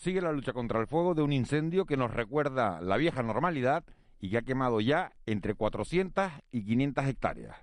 Sigue 0.00 0.22
la 0.22 0.32
lucha 0.32 0.54
contra 0.54 0.80
el 0.80 0.86
fuego 0.86 1.14
de 1.14 1.20
un 1.20 1.30
incendio 1.30 1.84
que 1.84 1.98
nos 1.98 2.10
recuerda 2.10 2.80
la 2.80 2.96
vieja 2.96 3.22
normalidad 3.22 3.84
y 4.18 4.30
que 4.30 4.38
ha 4.38 4.42
quemado 4.42 4.80
ya 4.80 5.12
entre 5.26 5.52
400 5.52 6.32
y 6.50 6.64
500 6.64 7.04
hectáreas. 7.04 7.58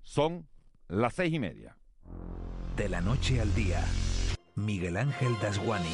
Son 0.00 0.46
las 0.86 1.14
seis 1.14 1.34
y 1.34 1.40
media. 1.40 1.76
De 2.76 2.88
la 2.88 3.00
noche 3.00 3.40
al 3.40 3.52
día, 3.56 3.84
Miguel 4.54 4.98
Ángel 4.98 5.32
Dasguani. 5.42 5.90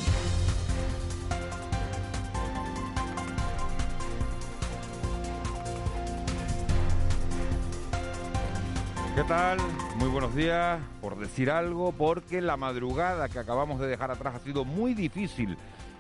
¿Qué 9.15 9.25
tal? 9.25 9.57
Muy 9.97 10.11
buenos 10.11 10.35
días. 10.35 10.79
Por 11.01 11.19
decir 11.19 11.51
algo, 11.51 11.93
porque 11.93 12.43
la 12.43 12.59
madrugada 12.59 13.31
que 13.31 13.39
acabamos 13.39 13.81
de 13.81 13.87
dejar 13.87 14.11
atrás 14.11 14.35
ha 14.35 14.41
sido 14.41 14.67
muy 14.67 14.93
difícil 14.93 15.57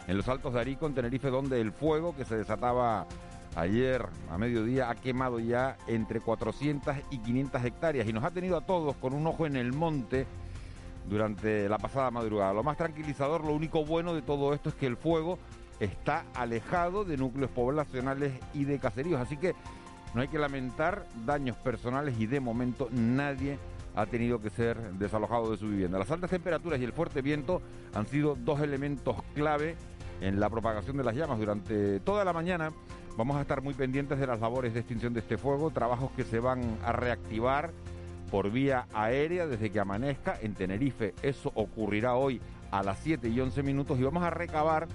en 0.07 0.17
los 0.17 0.29
Altos 0.29 0.55
de 0.55 0.61
Arico, 0.61 0.87
en 0.87 0.95
Tenerife, 0.95 1.31
donde 1.31 1.61
el 1.61 1.73
fuego 1.73 2.15
que 2.15 2.25
se 2.25 2.37
desataba 2.37 3.07
ayer 3.57 4.07
a 4.31 4.39
mediodía 4.39 4.91
ha 4.91 4.95
quemado 4.95 5.41
ya 5.41 5.77
entre 5.87 6.21
400 6.21 6.97
y 7.11 7.19
500 7.19 7.65
hectáreas 7.65 8.07
y 8.07 8.13
nos 8.13 8.23
ha 8.25 8.31
tenido 8.31 8.57
a 8.57 8.61
todos 8.61 8.97
con 8.97 9.15
un 9.15 9.27
ojo 9.27 9.47
en 9.47 9.57
el 9.57 9.73
monte 9.73 10.27
durante 11.09 11.69
la 11.69 11.79
pasada 11.79 12.11
madrugada. 12.11 12.53
Lo 12.53 12.63
más 12.63 12.77
tranquilizador, 12.77 13.45
lo 13.45 13.53
único 13.53 13.85
bueno 13.85 14.15
de 14.15 14.23
todo 14.23 14.53
esto 14.53 14.69
es 14.69 14.75
que 14.75 14.87
el 14.87 14.97
fuego 14.97 15.39
está 15.81 16.25
alejado 16.35 17.05
de 17.05 17.17
núcleos 17.17 17.51
poblacionales 17.51 18.33
y 18.55 18.65
de 18.65 18.79
caseríos, 18.79 19.21
así 19.21 19.37
que 19.37 19.55
no 20.15 20.23
hay 20.23 20.29
que 20.29 20.39
lamentar 20.39 21.07
daños 21.25 21.57
personales 21.57 22.19
y 22.19 22.27
de 22.27 22.41
momento 22.41 22.89
nadie 22.91 23.59
ha 23.95 24.07
tenido 24.07 24.41
que 24.41 24.51
ser 24.51 24.79
desalojado 24.93 25.51
de 25.51 25.57
su 25.57 25.69
vivienda. 25.69 25.99
Las 25.99 26.11
altas 26.11 26.31
temperaturas 26.31 26.81
y 26.81 26.85
el 26.85 26.93
fuerte 26.93 27.23
viento 27.23 27.63
han 27.95 28.07
sido 28.07 28.37
dos 28.37 28.61
elementos 28.61 29.17
clave 29.35 29.77
en 30.21 30.41
la 30.41 30.49
propagación 30.51 30.97
de 30.97 31.05
las 31.05 31.15
llamas 31.15 31.39
durante 31.39 32.01
toda 32.01 32.25
la 32.25 32.33
mañana. 32.33 32.73
Vamos 33.17 33.37
a 33.37 33.43
estar 33.43 33.63
muy 33.63 33.75
pendientes 33.75 34.19
de 34.19 34.27
las 34.27 34.41
labores 34.41 34.75
de 34.75 34.81
extinción 34.81 35.15
de 35.15 35.21
este 35.21 35.39
fuego, 35.39 35.71
trabajos 35.71 36.11
que 36.13 36.25
se 36.25 36.39
van 36.39 36.79
a 36.85 36.93
reactivar 36.93 37.71
por 38.31 38.51
vía 38.51 38.87
aérea 38.93 39.47
desde 39.47 39.71
que 39.71 39.81
amanezca 39.81 40.39
en 40.41 40.55
Tenerife. 40.55 41.15
Eso 41.23 41.51
ocurrirá 41.55 42.15
hoy 42.15 42.41
a 42.71 42.83
las 42.83 42.99
7 43.01 43.29
y 43.29 43.41
11 43.41 43.63
minutos 43.63 43.99
y 43.99 44.03
vamos 44.03 44.23
a 44.23 44.31
recabar 44.31 44.89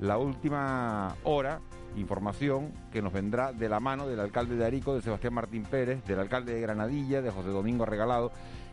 la 0.00 0.18
última 0.18 1.14
hora 1.24 1.60
información 1.96 2.72
que 2.92 3.02
nos 3.02 3.12
vendrá 3.12 3.52
de 3.52 3.68
la 3.68 3.80
mano 3.80 4.06
del 4.06 4.20
alcalde 4.20 4.56
de 4.56 4.64
Arico, 4.64 4.94
de 4.94 5.02
Sebastián 5.02 5.34
Martín 5.34 5.64
Pérez, 5.64 6.04
del 6.04 6.20
alcalde 6.20 6.54
de 6.54 6.60
Granadilla, 6.60 7.20
de 7.20 7.30
José 7.30 7.48
Domingo 7.48 7.84
Regalado 7.84 8.30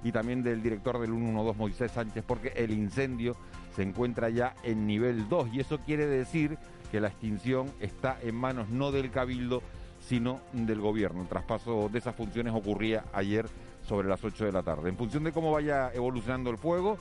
y 0.08 0.12
también 0.14 0.42
del 0.42 0.64
director 0.64 1.00
del 1.00 1.12
112 1.12 1.60
Moisés 1.60 1.92
Sánchez, 1.92 2.24
porque 2.26 2.54
el 2.56 2.72
incendio 2.72 3.36
se 3.76 3.84
encuentra 3.84 4.30
ya 4.30 4.56
en 4.64 4.88
nivel 4.88 5.28
2 5.28 5.50
y 5.52 5.60
eso 5.60 5.80
quiere 5.80 6.06
decir 6.06 6.58
que 6.94 7.02
la 7.02 7.10
extinción 7.10 7.70
está 7.82 8.18
en 8.22 8.36
manos 8.36 8.70
no 8.70 8.94
del 8.94 9.12
cabildo, 9.12 9.62
sino 10.00 10.40
del 10.54 10.80
gobierno. 10.80 11.24
El 11.24 11.28
traspaso 11.28 11.90
de 11.92 12.00
esas 12.00 12.16
funciones 12.16 12.54
ocurría 12.56 13.04
ayer 13.12 13.48
sobre 13.86 14.08
las 14.08 14.24
8 14.24 14.46
de 14.46 14.52
la 14.54 14.64
tarde. 14.64 14.88
En 14.88 14.96
función 14.96 15.26
de 15.26 15.34
cómo 15.34 15.52
vaya 15.52 15.92
evolucionando 15.94 16.52
el 16.52 16.58
fuego, 16.58 16.98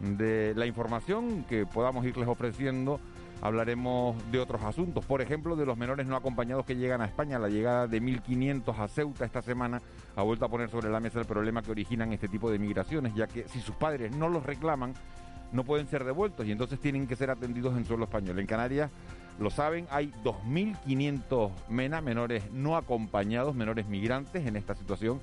de 0.00 0.52
la 0.54 0.66
información 0.66 1.44
que 1.48 1.64
podamos 1.64 2.04
irles 2.04 2.28
ofreciendo, 2.28 3.00
hablaremos 3.42 4.16
de 4.30 4.38
otros 4.38 4.62
asuntos, 4.62 5.04
por 5.04 5.20
ejemplo, 5.20 5.56
de 5.56 5.66
los 5.66 5.76
menores 5.76 6.06
no 6.06 6.16
acompañados 6.16 6.64
que 6.64 6.76
llegan 6.76 7.00
a 7.02 7.06
España. 7.06 7.40
La 7.40 7.48
llegada 7.48 7.88
de 7.88 8.00
1.500 8.00 8.78
a 8.78 8.88
Ceuta 8.88 9.24
esta 9.24 9.42
semana 9.42 9.82
ha 10.14 10.22
vuelto 10.22 10.44
a 10.44 10.48
poner 10.48 10.70
sobre 10.70 10.88
la 10.88 11.00
mesa 11.00 11.18
el 11.18 11.26
problema 11.26 11.60
que 11.60 11.72
originan 11.72 12.12
este 12.12 12.28
tipo 12.28 12.50
de 12.50 12.60
migraciones, 12.60 13.14
ya 13.14 13.26
que 13.26 13.48
si 13.48 13.60
sus 13.60 13.74
padres 13.74 14.16
no 14.16 14.28
los 14.28 14.46
reclaman, 14.46 14.94
no 15.50 15.64
pueden 15.64 15.88
ser 15.88 16.04
devueltos 16.04 16.46
y 16.46 16.52
entonces 16.52 16.78
tienen 16.80 17.06
que 17.06 17.16
ser 17.16 17.30
atendidos 17.30 17.76
en 17.76 17.84
suelo 17.84 18.04
español. 18.04 18.38
En 18.38 18.46
Canarias, 18.46 18.90
lo 19.40 19.50
saben, 19.50 19.86
hay 19.90 20.12
2.500 20.22 21.50
MENA, 21.68 22.00
menores 22.00 22.50
no 22.52 22.76
acompañados, 22.76 23.56
menores 23.56 23.86
migrantes 23.86 24.46
en 24.46 24.56
esta 24.56 24.74
situación 24.74 25.20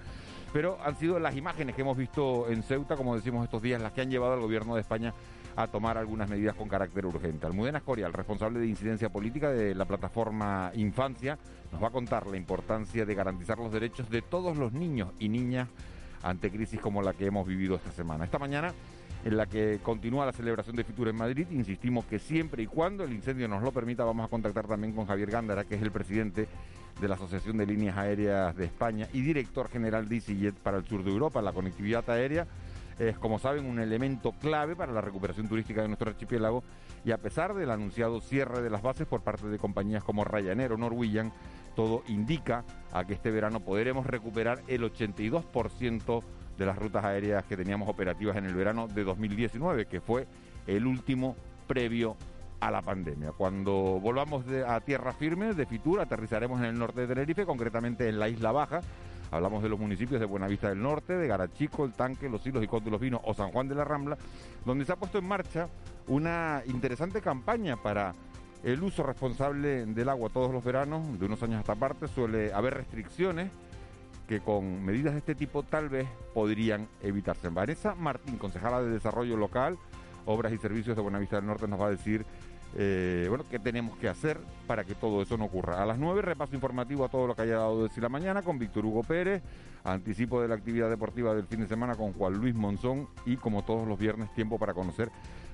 pero 0.51 0.79
han 0.83 0.95
sido 0.95 1.19
las 1.19 1.35
imágenes 1.35 1.75
que 1.75 1.81
hemos 1.81 1.97
visto 1.97 2.49
en 2.49 2.63
Ceuta, 2.63 2.95
como 2.95 3.15
decimos 3.15 3.43
estos 3.43 3.61
días, 3.61 3.81
las 3.81 3.91
que 3.91 4.01
han 4.01 4.09
llevado 4.09 4.33
al 4.33 4.39
gobierno 4.39 4.75
de 4.75 4.81
España 4.81 5.13
a 5.55 5.67
tomar 5.67 5.97
algunas 5.97 6.29
medidas 6.29 6.55
con 6.55 6.67
carácter 6.67 7.05
urgente. 7.05 7.45
Almudena 7.45 7.79
Escorial, 7.79 8.13
responsable 8.13 8.59
de 8.59 8.67
incidencia 8.67 9.09
política 9.09 9.49
de 9.51 9.75
la 9.75 9.85
plataforma 9.85 10.71
Infancia, 10.75 11.37
nos 11.71 11.81
va 11.81 11.87
a 11.87 11.91
contar 11.91 12.27
la 12.27 12.37
importancia 12.37 13.05
de 13.05 13.15
garantizar 13.15 13.57
los 13.57 13.71
derechos 13.71 14.09
de 14.09 14.21
todos 14.21 14.57
los 14.57 14.73
niños 14.73 15.09
y 15.19 15.29
niñas 15.29 15.67
ante 16.23 16.51
crisis 16.51 16.79
como 16.79 17.01
la 17.01 17.13
que 17.13 17.25
hemos 17.25 17.47
vivido 17.47 17.75
esta 17.75 17.91
semana. 17.91 18.25
Esta 18.25 18.39
mañana 18.39 18.73
en 19.25 19.37
la 19.37 19.45
que 19.47 19.79
continúa 19.83 20.25
la 20.25 20.31
celebración 20.31 20.75
de 20.75 20.83
Fitur 20.83 21.09
en 21.09 21.15
Madrid. 21.15 21.47
Insistimos 21.51 22.05
que 22.05 22.19
siempre 22.19 22.63
y 22.63 22.67
cuando 22.67 23.03
el 23.03 23.11
incendio 23.11 23.47
nos 23.47 23.61
lo 23.61 23.71
permita, 23.71 24.03
vamos 24.03 24.25
a 24.25 24.29
contactar 24.29 24.67
también 24.67 24.93
con 24.93 25.05
Javier 25.05 25.29
Gándara, 25.29 25.65
que 25.65 25.75
es 25.75 25.81
el 25.81 25.91
presidente 25.91 26.47
de 26.99 27.07
la 27.07 27.15
Asociación 27.15 27.57
de 27.57 27.65
Líneas 27.65 27.97
Aéreas 27.97 28.55
de 28.55 28.65
España 28.65 29.07
y 29.13 29.21
director 29.21 29.69
general 29.69 30.07
de 30.07 30.15
EasyJet 30.15 30.55
para 30.55 30.77
el 30.77 30.85
sur 30.85 31.03
de 31.03 31.11
Europa. 31.11 31.41
La 31.41 31.53
conectividad 31.53 32.09
aérea 32.09 32.47
es, 32.99 33.17
como 33.17 33.39
saben, 33.39 33.65
un 33.65 33.79
elemento 33.79 34.33
clave 34.33 34.75
para 34.75 34.91
la 34.91 35.01
recuperación 35.01 35.47
turística 35.47 35.81
de 35.81 35.87
nuestro 35.87 36.09
archipiélago 36.09 36.63
y 37.05 37.11
a 37.11 37.17
pesar 37.17 37.53
del 37.53 37.71
anunciado 37.71 38.19
cierre 38.21 38.61
de 38.61 38.69
las 38.69 38.81
bases 38.81 39.07
por 39.07 39.21
parte 39.21 39.47
de 39.47 39.57
compañías 39.57 40.03
como 40.03 40.25
Ryanair 40.25 40.73
o 40.73 40.77
Norwegian, 40.77 41.31
todo 41.75 42.03
indica 42.07 42.65
a 42.91 43.05
que 43.05 43.13
este 43.13 43.31
verano 43.31 43.61
podremos 43.61 44.05
recuperar 44.05 44.61
el 44.67 44.83
82% 44.83 46.23
de 46.57 46.65
las 46.65 46.77
rutas 46.77 47.05
aéreas 47.05 47.45
que 47.45 47.55
teníamos 47.55 47.87
operativas 47.87 48.35
en 48.35 48.45
el 48.45 48.53
verano 48.53 48.87
de 48.87 49.05
2019, 49.05 49.85
que 49.85 50.01
fue 50.01 50.27
el 50.67 50.85
último 50.85 51.37
previo 51.67 52.17
a 52.59 52.69
la 52.69 52.81
pandemia. 52.81 53.31
Cuando 53.31 53.71
volvamos 54.01 54.43
a 54.67 54.81
tierra 54.81 55.13
firme 55.13 55.53
de 55.53 55.65
Fitur, 55.65 56.01
aterrizaremos 56.01 56.59
en 56.59 56.65
el 56.65 56.77
norte 56.77 57.01
de 57.01 57.07
Tenerife, 57.07 57.45
concretamente 57.45 58.09
en 58.09 58.19
la 58.19 58.27
Isla 58.27 58.51
Baja, 58.51 58.81
Hablamos 59.31 59.61
de 59.61 59.69
los 59.69 59.79
municipios 59.79 60.19
de 60.19 60.25
Buenavista 60.25 60.69
del 60.69 60.81
Norte, 60.81 61.13
de 61.13 61.27
Garachico, 61.27 61.85
El 61.85 61.93
Tanque, 61.93 62.29
Los 62.29 62.45
Hilos 62.45 62.63
y 62.63 62.67
Conde 62.67 62.89
los 62.89 62.99
Vinos 62.99 63.21
o 63.23 63.33
San 63.33 63.51
Juan 63.51 63.67
de 63.67 63.75
la 63.75 63.83
Rambla, 63.83 64.17
donde 64.65 64.85
se 64.85 64.91
ha 64.91 64.95
puesto 64.95 65.17
en 65.19 65.27
marcha 65.27 65.67
una 66.07 66.63
interesante 66.65 67.21
campaña 67.21 67.77
para 67.77 68.15
el 68.63 68.81
uso 68.83 69.03
responsable 69.03 69.85
del 69.85 70.09
agua 70.09 70.29
todos 70.29 70.51
los 70.51 70.63
veranos, 70.63 71.19
de 71.19 71.25
unos 71.25 71.41
años 71.43 71.57
a 71.57 71.59
esta 71.61 71.75
parte, 71.75 72.07
suele 72.07 72.53
haber 72.53 72.73
restricciones 72.73 73.51
que 74.27 74.41
con 74.41 74.83
medidas 74.83 75.13
de 75.13 75.19
este 75.19 75.35
tipo 75.35 75.63
tal 75.63 75.89
vez 75.89 76.07
podrían 76.33 76.87
evitarse. 77.01 77.49
Vanessa 77.49 77.95
Martín, 77.95 78.37
concejala 78.37 78.81
de 78.81 78.91
Desarrollo 78.91 79.37
Local, 79.37 79.77
Obras 80.25 80.53
y 80.53 80.57
Servicios 80.57 80.95
de 80.95 81.01
Buenavista 81.01 81.37
del 81.37 81.47
Norte, 81.47 81.67
nos 81.67 81.81
va 81.81 81.87
a 81.87 81.91
decir 81.91 82.25
eh, 82.75 83.25
bueno, 83.29 83.45
¿qué 83.49 83.57
tenemos 83.57 83.97
que 83.97 84.07
hacer 84.07 84.39
para 84.67 84.83
que 84.83 84.95
todo 84.95 85.21
eso 85.21 85.37
no 85.37 85.45
ocurra? 85.45 85.81
A 85.81 85.85
las 85.85 85.97
9, 85.97 86.21
repaso 86.21 86.53
informativo 86.55 87.05
a 87.05 87.09
todo 87.09 87.27
lo 87.27 87.35
que 87.35 87.41
haya 87.41 87.57
dado 87.57 87.77
de 87.77 87.83
decir 87.83 88.03
la 88.03 88.09
mañana 88.09 88.41
con 88.41 88.59
Víctor 88.59 88.85
Hugo 88.85 89.03
Pérez, 89.03 89.41
anticipo 89.83 90.41
de 90.41 90.47
la 90.47 90.55
actividad 90.55 90.89
deportiva 90.89 91.33
del 91.33 91.47
fin 91.47 91.61
de 91.61 91.67
semana 91.67 91.95
con 91.95 92.13
Juan 92.13 92.33
Luis 92.33 92.53
Monzón 92.53 93.07
y 93.25 93.37
como 93.37 93.63
todos 93.63 93.87
los 93.87 93.97
viernes, 93.97 94.33
tiempo 94.33 94.59
para 94.59 94.73
conocer 94.73 95.09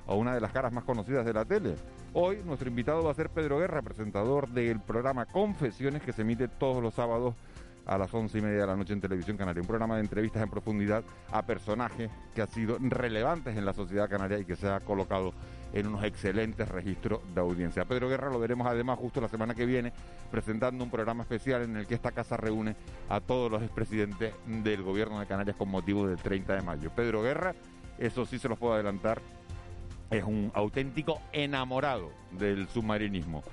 a 0.07 0.13
una 0.13 0.33
de 0.33 0.41
las 0.41 0.51
caras 0.51 0.73
más 0.73 0.83
conocidas 0.83 1.25
de 1.25 1.33
la 1.33 1.45
tele. 1.45 1.75
Hoy 2.13 2.41
nuestro 2.45 2.69
invitado 2.69 3.03
va 3.03 3.11
a 3.11 3.15
ser 3.15 3.29
Pedro 3.29 3.59
Guerra, 3.59 3.81
presentador 3.81 4.49
del 4.49 4.79
programa 4.79 5.25
Confesiones 5.25 6.01
que 6.01 6.13
se 6.13 6.21
emite 6.21 6.47
todos 6.47 6.81
los 6.81 6.93
sábados 6.93 7.35
a 7.85 7.97
las 7.97 8.13
once 8.13 8.37
y 8.37 8.41
media 8.41 8.61
de 8.61 8.67
la 8.67 8.75
noche 8.75 8.93
en 8.93 9.01
Televisión 9.01 9.37
Canaria. 9.37 9.61
Un 9.61 9.67
programa 9.67 9.95
de 9.95 10.01
entrevistas 10.01 10.41
en 10.41 10.49
profundidad 10.49 11.03
a 11.31 11.45
personajes 11.45 12.09
que 12.33 12.41
han 12.41 12.47
sido 12.47 12.77
relevantes 12.79 13.55
en 13.57 13.65
la 13.65 13.73
sociedad 13.73 14.09
canaria 14.09 14.39
y 14.39 14.45
que 14.45 14.55
se 14.55 14.67
ha 14.67 14.79
colocado 14.79 15.33
en 15.75 15.87
unos 15.87 16.03
excelentes 16.03 16.67
registros 16.69 17.19
de 17.35 17.41
audiencia. 17.41 17.85
Pedro 17.85 18.09
Guerra 18.09 18.31
lo 18.31 18.39
veremos 18.39 18.65
además 18.65 18.97
justo 18.97 19.21
la 19.21 19.27
semana 19.27 19.53
que 19.53 19.65
viene 19.65 19.91
presentando 20.31 20.83
un 20.83 20.89
programa 20.89 21.23
especial 21.23 21.63
en 21.63 21.75
el 21.75 21.85
que 21.85 21.93
esta 21.93 22.11
casa 22.11 22.37
reúne 22.37 22.75
a 23.09 23.19
todos 23.19 23.51
los 23.51 23.61
expresidentes 23.61 24.33
del 24.47 24.81
gobierno 24.81 25.19
de 25.19 25.27
Canarias 25.27 25.57
con 25.57 25.69
motivo 25.69 26.07
del 26.07 26.17
30 26.17 26.55
de 26.55 26.61
mayo. 26.61 26.91
Pedro 26.95 27.21
Guerra, 27.21 27.53
eso 27.99 28.25
sí 28.25 28.39
se 28.39 28.47
los 28.47 28.57
puedo 28.57 28.73
adelantar, 28.73 29.21
es 30.09 30.23
un 30.23 30.49
auténtico 30.55 31.21
enamorado 31.33 32.09
del 32.31 32.69
submarinismo. 32.69 33.43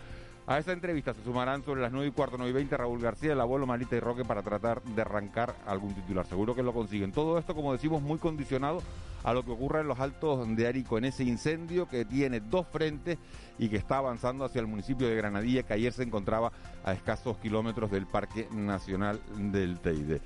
A 0.44 0.58
esta 0.58 0.72
entrevista 0.72 1.14
se 1.14 1.22
sumarán 1.22 1.62
sobre 1.62 1.80
las 1.80 1.92
9 1.92 2.08
y 2.08 2.10
cuarto, 2.10 2.36
9 2.36 2.50
y 2.50 2.54
20 2.54 2.76
Raúl 2.76 3.00
García, 3.00 3.32
el 3.32 3.40
abuelo 3.40 3.64
Marita 3.64 3.94
y 3.94 4.00
Roque 4.00 4.24
para 4.24 4.42
tratar 4.42 4.82
de 4.82 5.00
arrancar 5.00 5.54
algún 5.66 5.94
titular. 5.94 6.26
Seguro 6.26 6.52
que 6.56 6.64
lo 6.64 6.72
consiguen. 6.72 7.12
Todo 7.12 7.38
esto, 7.38 7.54
como 7.54 7.72
decimos, 7.72 8.02
muy 8.02 8.18
condicionado 8.18 8.82
a 9.22 9.32
lo 9.32 9.44
que 9.44 9.52
ocurre 9.52 9.82
en 9.82 9.86
los 9.86 10.00
altos 10.00 10.44
de 10.56 10.66
Arico, 10.66 10.98
en 10.98 11.04
ese 11.04 11.22
incendio 11.22 11.88
que 11.88 12.04
tiene 12.04 12.40
dos 12.40 12.66
frentes 12.66 13.18
y 13.56 13.68
que 13.68 13.76
está 13.76 13.98
avanzando 13.98 14.44
hacia 14.44 14.60
el 14.60 14.66
municipio 14.66 15.06
de 15.06 15.14
Granadilla, 15.14 15.62
que 15.62 15.74
ayer 15.74 15.92
se 15.92 16.02
encontraba 16.02 16.50
a 16.84 16.92
escasos 16.92 17.38
kilómetros 17.38 17.92
del 17.92 18.06
Parque 18.06 18.48
Nacional 18.50 19.20
del 19.36 19.78
Teide. 19.78 20.20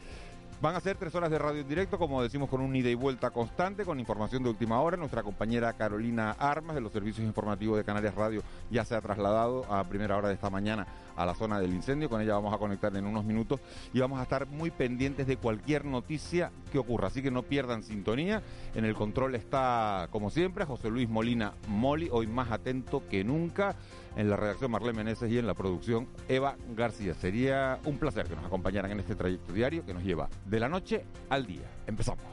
Van 0.63 0.75
a 0.75 0.81
ser 0.81 0.97
tres 0.97 1.15
horas 1.15 1.31
de 1.31 1.39
radio 1.39 1.61
en 1.61 1.69
directo, 1.69 1.99
como 1.99 2.23
decimos, 2.23 2.49
con 2.49 2.63
un 2.63 2.75
ida 2.75 2.89
y 2.89 2.95
vuelta 2.95 3.29
constante, 3.29 3.85
con 3.85 4.01
información 4.01 4.43
de 4.43 4.49
última 4.49 4.81
hora. 4.81 4.97
Nuestra 4.97 5.23
compañera 5.23 5.75
Carolina 5.75 6.31
Armas, 6.31 6.75
de 6.75 6.81
los 6.81 6.93
servicios 6.93 7.27
informativos 7.27 7.77
de 7.77 7.85
Canarias 7.85 8.15
Radio, 8.15 8.43
ya 8.71 8.83
se 8.83 8.95
ha 8.95 9.03
trasladado 9.03 9.71
a 9.71 9.85
primera 9.85 10.17
hora 10.17 10.29
de 10.29 10.35
esta 10.35 10.49
mañana 10.49 10.87
a 11.15 11.27
la 11.27 11.35
zona 11.35 11.61
del 11.61 11.75
incendio. 11.75 12.09
Con 12.09 12.23
ella 12.23 12.33
vamos 12.33 12.55
a 12.55 12.59
conectar 12.59 12.97
en 12.97 13.05
unos 13.05 13.27
minutos 13.27 13.61
y 13.93 14.01
vamos 14.01 14.19
a 14.19 14.23
estar 14.23 14.47
muy 14.47 14.71
pendientes 14.71 15.27
de 15.27 15.37
cualquier 15.37 15.85
noticia 15.85 16.51
que 16.73 16.79
ocurra. 16.79 17.09
Así 17.09 17.21
que 17.21 17.31
no 17.31 17.43
pierdan 17.43 17.83
sintonía. 17.83 18.43
En 18.75 18.87
el 18.87 18.95
control 18.95 19.35
está, 19.35 20.09
como 20.11 20.31
siempre, 20.31 20.65
José 20.65 20.89
Luis 20.89 21.07
Molina 21.07 21.53
Moli, 21.69 22.09
hoy 22.11 22.29
más 22.29 22.51
atento 22.51 23.03
que 23.11 23.25
nunca 23.25 23.77
en 24.17 24.31
la 24.31 24.37
redacción 24.37 24.71
Marlene 24.71 25.05
Meneses 25.05 25.31
y 25.31 25.39
en 25.39 25.47
la 25.47 25.55
producción 25.55 26.09
Eva 26.29 26.57
García. 26.75 27.15
Sería 27.15 27.79
un 27.85 27.99
placer 27.99 28.27
que 28.27 28.35
nos 28.35 28.45
acompañaran 28.45 28.91
en 28.91 29.01
este 29.01 29.15
trayecto 29.15 29.53
diario 29.53 29.85
que 29.85 29.95
nos 29.95 30.03
lleva 30.03 30.29
de 30.45 30.59
la 30.59 30.69
noche 30.69 31.05
al 31.29 31.47
día. 31.47 31.71
Empezamos. 31.87 32.25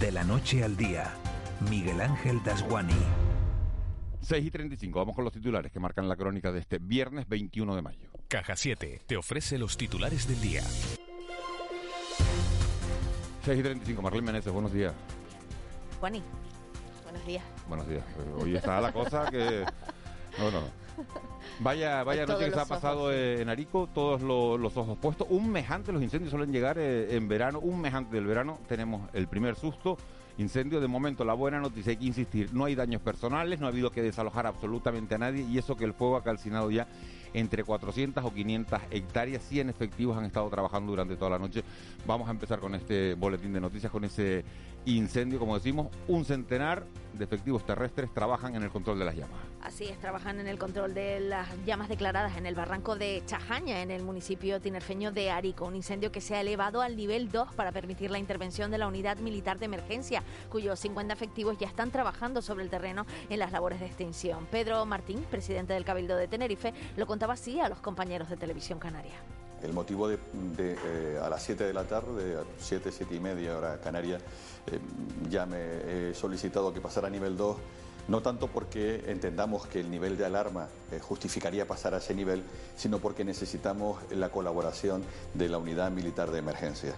De 0.00 0.12
la 0.12 0.24
noche 0.24 0.62
al 0.62 0.76
día, 0.76 1.12
Miguel 1.70 2.00
Ángel 2.00 2.42
Dasguani. 2.44 2.94
6 4.20 4.44
y 4.44 4.50
35, 4.50 4.98
vamos 4.98 5.14
con 5.14 5.24
los 5.24 5.32
titulares 5.32 5.72
que 5.72 5.80
marcan 5.80 6.08
la 6.08 6.16
crónica 6.16 6.52
de 6.52 6.58
este 6.58 6.78
viernes 6.78 7.28
21 7.28 7.76
de 7.76 7.82
mayo. 7.82 8.10
Caja 8.26 8.56
7 8.56 9.00
te 9.06 9.16
ofrece 9.16 9.56
los 9.56 9.76
titulares 9.76 10.28
del 10.28 10.40
día. 10.40 10.62
6 13.44 13.58
y 13.58 13.62
35, 13.62 14.02
Marlene 14.02 14.26
Meneses, 14.26 14.52
buenos 14.52 14.72
días. 14.72 14.92
Juani, 16.00 16.22
buenos 17.04 17.26
días. 17.26 17.44
Buenos 17.68 17.88
días. 17.88 18.04
Hoy 18.38 18.56
está 18.56 18.80
la 18.80 18.92
cosa 18.92 19.30
que... 19.30 19.64
No, 20.38 20.50
no. 20.50 20.60
Vaya, 21.60 22.02
vaya 22.04 22.26
noche 22.26 22.46
que 22.46 22.52
se 22.52 22.60
ha 22.60 22.66
pasado 22.66 23.12
en 23.12 23.48
Arico, 23.48 23.88
todos 23.92 24.22
los 24.22 24.76
ojos 24.76 24.98
puestos. 24.98 25.26
Un 25.30 25.50
mes 25.50 25.70
antes, 25.70 25.92
los 25.92 26.02
incendios 26.02 26.30
suelen 26.30 26.52
llegar 26.52 26.78
eh, 26.78 27.16
en 27.16 27.28
verano, 27.28 27.58
un 27.60 27.80
mes 27.80 27.94
antes 27.94 28.12
del 28.12 28.26
verano 28.26 28.58
tenemos 28.68 29.08
el 29.12 29.28
primer 29.28 29.56
susto. 29.56 29.96
Incendio, 30.38 30.80
de 30.80 30.86
momento 30.86 31.24
la 31.24 31.34
buena 31.34 31.58
noticia, 31.58 31.90
hay 31.90 31.96
que 31.96 32.04
insistir, 32.04 32.54
no 32.54 32.64
hay 32.64 32.76
daños 32.76 33.02
personales, 33.02 33.58
no 33.58 33.66
ha 33.66 33.70
habido 33.70 33.90
que 33.90 34.02
desalojar 34.02 34.46
absolutamente 34.46 35.16
a 35.16 35.18
nadie 35.18 35.42
y 35.42 35.58
eso 35.58 35.76
que 35.76 35.84
el 35.84 35.94
fuego 35.94 36.16
ha 36.16 36.22
calcinado 36.22 36.70
ya 36.70 36.86
entre 37.34 37.64
400 37.64 38.24
o 38.24 38.32
500 38.32 38.80
hectáreas, 38.92 39.42
100 39.42 39.68
efectivos 39.68 40.16
han 40.16 40.24
estado 40.24 40.48
trabajando 40.48 40.92
durante 40.92 41.16
toda 41.16 41.32
la 41.32 41.38
noche. 41.40 41.64
Vamos 42.06 42.28
a 42.28 42.30
empezar 42.30 42.60
con 42.60 42.76
este 42.76 43.14
boletín 43.14 43.52
de 43.52 43.60
noticias, 43.60 43.90
con 43.90 44.04
ese 44.04 44.44
incendio, 44.96 45.38
como 45.38 45.54
decimos, 45.54 45.88
un 46.06 46.24
centenar 46.24 46.86
de 47.12 47.24
efectivos 47.24 47.66
terrestres 47.66 48.12
trabajan 48.14 48.54
en 48.54 48.62
el 48.62 48.70
control 48.70 48.98
de 48.98 49.04
las 49.04 49.14
llamas. 49.14 49.40
Así 49.60 49.84
es, 49.84 49.98
trabajan 49.98 50.38
en 50.40 50.46
el 50.46 50.58
control 50.58 50.94
de 50.94 51.20
las 51.20 51.48
llamas 51.66 51.88
declaradas 51.88 52.36
en 52.36 52.46
el 52.46 52.54
barranco 52.54 52.96
de 52.96 53.22
Chajaña, 53.26 53.82
en 53.82 53.90
el 53.90 54.02
municipio 54.02 54.60
tinerfeño 54.60 55.10
de 55.10 55.30
Arico, 55.30 55.66
un 55.66 55.74
incendio 55.74 56.12
que 56.12 56.20
se 56.20 56.36
ha 56.36 56.40
elevado 56.40 56.80
al 56.80 56.96
nivel 56.96 57.30
2 57.30 57.54
para 57.54 57.72
permitir 57.72 58.10
la 58.10 58.18
intervención 58.18 58.70
de 58.70 58.78
la 58.78 58.86
unidad 58.86 59.18
militar 59.18 59.58
de 59.58 59.66
emergencia, 59.66 60.22
cuyos 60.48 60.78
50 60.78 61.12
efectivos 61.12 61.58
ya 61.58 61.66
están 61.66 61.90
trabajando 61.90 62.40
sobre 62.40 62.64
el 62.64 62.70
terreno 62.70 63.04
en 63.28 63.40
las 63.40 63.52
labores 63.52 63.80
de 63.80 63.86
extinción. 63.86 64.46
Pedro 64.46 64.86
Martín, 64.86 65.24
presidente 65.30 65.72
del 65.72 65.84
Cabildo 65.84 66.16
de 66.16 66.28
Tenerife, 66.28 66.72
lo 66.96 67.06
contaba 67.06 67.34
así 67.34 67.60
a 67.60 67.68
los 67.68 67.80
compañeros 67.80 68.28
de 68.30 68.36
Televisión 68.36 68.78
Canaria. 68.78 69.14
El 69.62 69.72
motivo 69.72 70.08
de, 70.08 70.18
eh, 70.58 71.18
a 71.20 71.28
las 71.28 71.42
7 71.42 71.64
de 71.64 71.72
la 71.72 71.84
tarde, 71.84 72.36
a 72.36 72.44
7, 72.58 72.92
7 72.92 73.14
y 73.14 73.20
media 73.20 73.56
hora 73.56 73.80
canaria, 73.80 74.18
eh, 74.18 74.78
ya 75.28 75.46
me 75.46 76.10
he 76.10 76.14
solicitado 76.14 76.72
que 76.72 76.80
pasara 76.80 77.08
a 77.08 77.10
nivel 77.10 77.36
2, 77.36 77.56
no 78.06 78.22
tanto 78.22 78.46
porque 78.46 79.04
entendamos 79.08 79.66
que 79.66 79.80
el 79.80 79.90
nivel 79.90 80.16
de 80.16 80.24
alarma 80.26 80.68
eh, 80.92 81.00
justificaría 81.00 81.66
pasar 81.66 81.94
a 81.94 81.98
ese 81.98 82.14
nivel, 82.14 82.44
sino 82.76 83.00
porque 83.00 83.24
necesitamos 83.24 83.98
la 84.12 84.30
colaboración 84.30 85.02
de 85.34 85.48
la 85.48 85.58
unidad 85.58 85.90
militar 85.90 86.30
de 86.30 86.38
emergencia. 86.38 86.94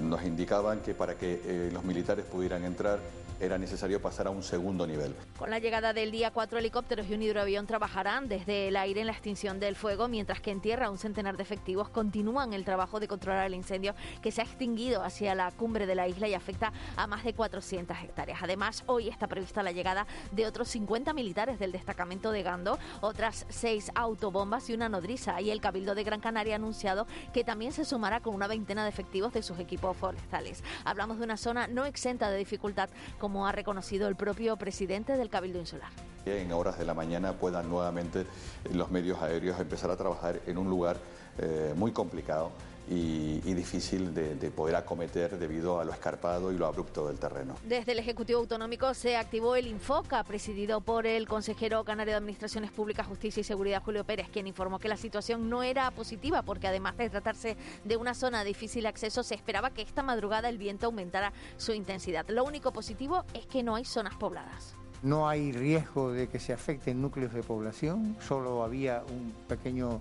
nos 0.00 0.22
indicaban 0.24 0.80
que 0.80 0.94
para 0.94 1.16
que 1.16 1.70
los 1.72 1.84
militares 1.84 2.24
pudieran 2.24 2.64
entrar 2.64 2.98
era 3.40 3.58
necesario 3.58 4.00
pasar 4.00 4.26
a 4.26 4.30
un 4.30 4.42
segundo 4.42 4.86
nivel. 4.86 5.14
Con 5.38 5.50
la 5.50 5.58
llegada 5.58 5.92
del 5.92 6.10
día, 6.10 6.30
cuatro 6.30 6.58
helicópteros 6.58 7.08
y 7.08 7.14
un 7.14 7.22
hidroavión 7.22 7.66
trabajarán 7.66 8.28
desde 8.28 8.68
el 8.68 8.76
aire 8.76 9.00
en 9.00 9.06
la 9.06 9.12
extinción 9.12 9.60
del 9.60 9.76
fuego, 9.76 10.08
mientras 10.08 10.40
que 10.40 10.50
en 10.50 10.60
tierra 10.60 10.90
un 10.90 10.98
centenar 10.98 11.36
de 11.36 11.42
efectivos 11.42 11.88
continúan 11.88 12.52
el 12.52 12.64
trabajo 12.64 13.00
de 13.00 13.08
controlar 13.08 13.46
el 13.46 13.54
incendio 13.54 13.94
que 14.22 14.30
se 14.30 14.40
ha 14.40 14.44
extinguido 14.44 15.02
hacia 15.02 15.34
la 15.34 15.50
cumbre 15.50 15.86
de 15.86 15.94
la 15.94 16.08
isla 16.08 16.28
y 16.28 16.34
afecta 16.34 16.72
a 16.96 17.06
más 17.06 17.24
de 17.24 17.34
400 17.34 17.96
hectáreas. 17.98 18.38
Además, 18.42 18.84
hoy 18.86 19.08
está 19.08 19.26
prevista 19.26 19.62
la 19.62 19.72
llegada 19.72 20.06
de 20.30 20.46
otros 20.46 20.68
50 20.68 21.12
militares 21.12 21.58
del 21.58 21.72
destacamento 21.72 22.32
de 22.32 22.42
Gando, 22.42 22.78
otras 23.00 23.46
seis 23.48 23.90
autobombas 23.94 24.68
y 24.70 24.74
una 24.74 24.88
nodriza. 24.88 25.40
Y 25.40 25.50
el 25.50 25.60
Cabildo 25.60 25.94
de 25.94 26.04
Gran 26.04 26.20
Canaria 26.20 26.54
ha 26.54 26.56
anunciado 26.56 27.06
que 27.32 27.44
también 27.44 27.72
se 27.72 27.84
sumará 27.84 28.20
con 28.20 28.34
una 28.34 28.46
veintena 28.46 28.84
de 28.84 28.90
efectivos 28.90 29.32
de 29.32 29.42
sus 29.42 29.58
equipos 29.58 29.96
forestales. 29.96 30.62
Hablamos 30.84 31.18
de 31.18 31.24
una 31.24 31.36
zona 31.36 31.66
no 31.66 31.84
exenta 31.84 32.30
de 32.30 32.38
dificultad 32.38 32.90
como 33.22 33.46
ha 33.46 33.52
reconocido 33.52 34.08
el 34.08 34.16
propio 34.16 34.56
presidente 34.56 35.16
del 35.16 35.30
Cabildo 35.30 35.60
Insular. 35.60 35.90
En 36.26 36.50
horas 36.50 36.76
de 36.76 36.84
la 36.84 36.92
mañana 36.92 37.34
puedan 37.34 37.68
nuevamente 37.68 38.26
los 38.72 38.90
medios 38.90 39.22
aéreos 39.22 39.60
empezar 39.60 39.92
a 39.92 39.96
trabajar 39.96 40.40
en 40.44 40.58
un 40.58 40.68
lugar 40.68 40.96
eh, 41.38 41.72
muy 41.76 41.92
complicado 41.92 42.50
y, 42.88 43.40
difícil 43.54 44.14
de, 44.14 44.50
poder 44.50 44.76
acometer 44.76 45.38
debido 45.38 45.80
a 45.80 45.84
lo 45.84 45.92
escarpado 45.92 46.52
y 46.52 46.58
lo 46.58 46.66
abrupto 46.66 47.06
del 47.06 47.18
terreno. 47.18 47.56
Desde 47.64 47.92
el 47.92 47.98
Ejecutivo 47.98 48.40
Autonómico 48.40 48.92
se 48.94 49.16
activó 49.16 49.56
el 49.56 49.66
Infoca, 49.66 50.22
presidido 50.24 50.80
por 50.80 51.06
el 51.06 51.28
consejero 51.28 51.84
canario 51.84 52.12
de 52.12 52.18
Administraciones 52.18 52.70
Públicas, 52.70 53.06
Justicia 53.06 53.40
y 53.40 53.44
Seguridad, 53.44 53.82
Julio 53.82 54.04
Pérez, 54.04 54.28
quien 54.30 54.46
informó 54.46 54.78
que 54.78 54.88
la 54.88 54.96
situación 54.96 55.48
no 55.48 55.62
era 55.62 55.90
positiva 55.90 56.42
porque 56.42 56.66
además 56.66 56.96
de 56.96 57.10
tratarse 57.10 57.56
de 57.84 57.96
una 57.96 58.14
zona 58.14 58.40
de 58.40 58.52
difícil 58.52 58.86
acceso, 58.86 59.22
se 59.22 59.34
esperaba 59.34 59.70
que 59.70 59.82
esta 59.82 60.02
madrugada 60.02 60.48
el 60.48 60.58
viento 60.58 60.86
aumentara 60.86 61.32
su 61.56 61.72
intensidad. 61.72 62.26
Lo 62.28 62.44
único 62.44 62.72
positivo 62.72 63.24
es 63.34 63.46
que 63.46 63.62
no 63.62 63.76
hay 63.76 63.84
zonas 63.84 64.14
pobladas. 64.16 64.74
No 65.02 65.28
hay 65.28 65.52
riesgo 65.52 66.12
de 66.12 66.28
que 66.28 66.38
se 66.38 66.52
afecten 66.52 67.02
núcleos 67.02 67.32
de 67.32 67.42
población, 67.42 68.16
solo 68.20 68.62
había 68.62 69.02
un 69.08 69.32
pequeño 69.48 70.00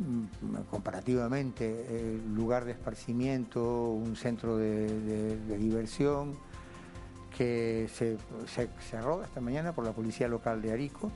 Mm, 0.00 0.62
comparativamente 0.70 2.18
lugar 2.34 2.64
de 2.64 2.72
esparcimiento, 2.72 3.90
un 3.90 4.16
centro 4.16 4.56
de, 4.56 5.36
diversión 5.58 6.38
que 7.36 7.86
se, 7.92 8.16
se 8.46 8.68
esta 9.22 9.40
mañana 9.42 9.72
por 9.72 9.84
la 9.84 9.92
policía 9.92 10.26
local 10.26 10.62
de 10.62 10.72
Arico 10.72 11.12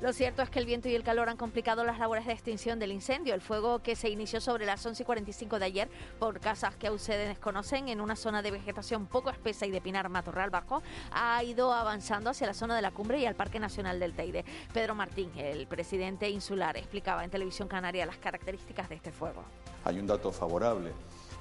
lo 0.00 0.14
cierto 0.14 0.40
es 0.40 0.48
que 0.48 0.58
el 0.58 0.64
viento 0.64 0.88
y 0.88 0.94
el 0.94 1.02
calor 1.02 1.28
han 1.28 1.36
complicado 1.36 1.84
las 1.84 1.98
labores 1.98 2.24
de 2.24 2.32
extinción 2.32 2.78
del 2.78 2.90
incendio. 2.90 3.34
El 3.34 3.42
fuego 3.42 3.80
que 3.80 3.94
se 3.94 4.08
inició 4.08 4.40
sobre 4.40 4.64
las 4.64 4.84
11 4.84 5.02
y 5.02 5.06
45 5.06 5.58
de 5.58 5.64
ayer 5.66 5.88
por 6.18 6.40
casas 6.40 6.74
que 6.74 6.88
ustedes 6.88 7.28
desconocen 7.28 7.88
en 7.88 8.00
una 8.00 8.16
zona 8.16 8.40
de 8.40 8.50
vegetación 8.50 9.06
poco 9.06 9.28
espesa 9.28 9.66
y 9.66 9.70
de 9.70 9.82
pinar 9.82 10.08
matorral 10.08 10.48
bajo 10.48 10.82
ha 11.12 11.44
ido 11.44 11.74
avanzando 11.74 12.30
hacia 12.30 12.46
la 12.46 12.54
zona 12.54 12.74
de 12.74 12.82
la 12.82 12.92
cumbre 12.92 13.18
y 13.18 13.26
al 13.26 13.34
Parque 13.34 13.60
Nacional 13.60 14.00
del 14.00 14.14
Teide. 14.14 14.46
Pedro 14.72 14.94
Martín, 14.94 15.30
el 15.36 15.66
presidente 15.66 16.30
insular, 16.30 16.78
explicaba 16.78 17.22
en 17.22 17.30
Televisión 17.30 17.68
Canaria 17.68 18.06
las 18.06 18.16
características 18.16 18.88
de 18.88 18.94
este 18.94 19.12
fuego. 19.12 19.44
Hay 19.84 19.98
un 19.98 20.06
dato 20.06 20.32
favorable 20.32 20.92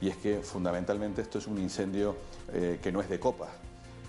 y 0.02 0.10
es 0.10 0.18
que 0.18 0.40
fundamentalmente 0.40 1.22
esto 1.22 1.38
es 1.38 1.48
un 1.48 1.60
incendio 1.60 2.18
eh, 2.52 2.80
que 2.82 2.92
no 2.92 3.00
es 3.00 3.08
de 3.08 3.22
copa 3.22 3.50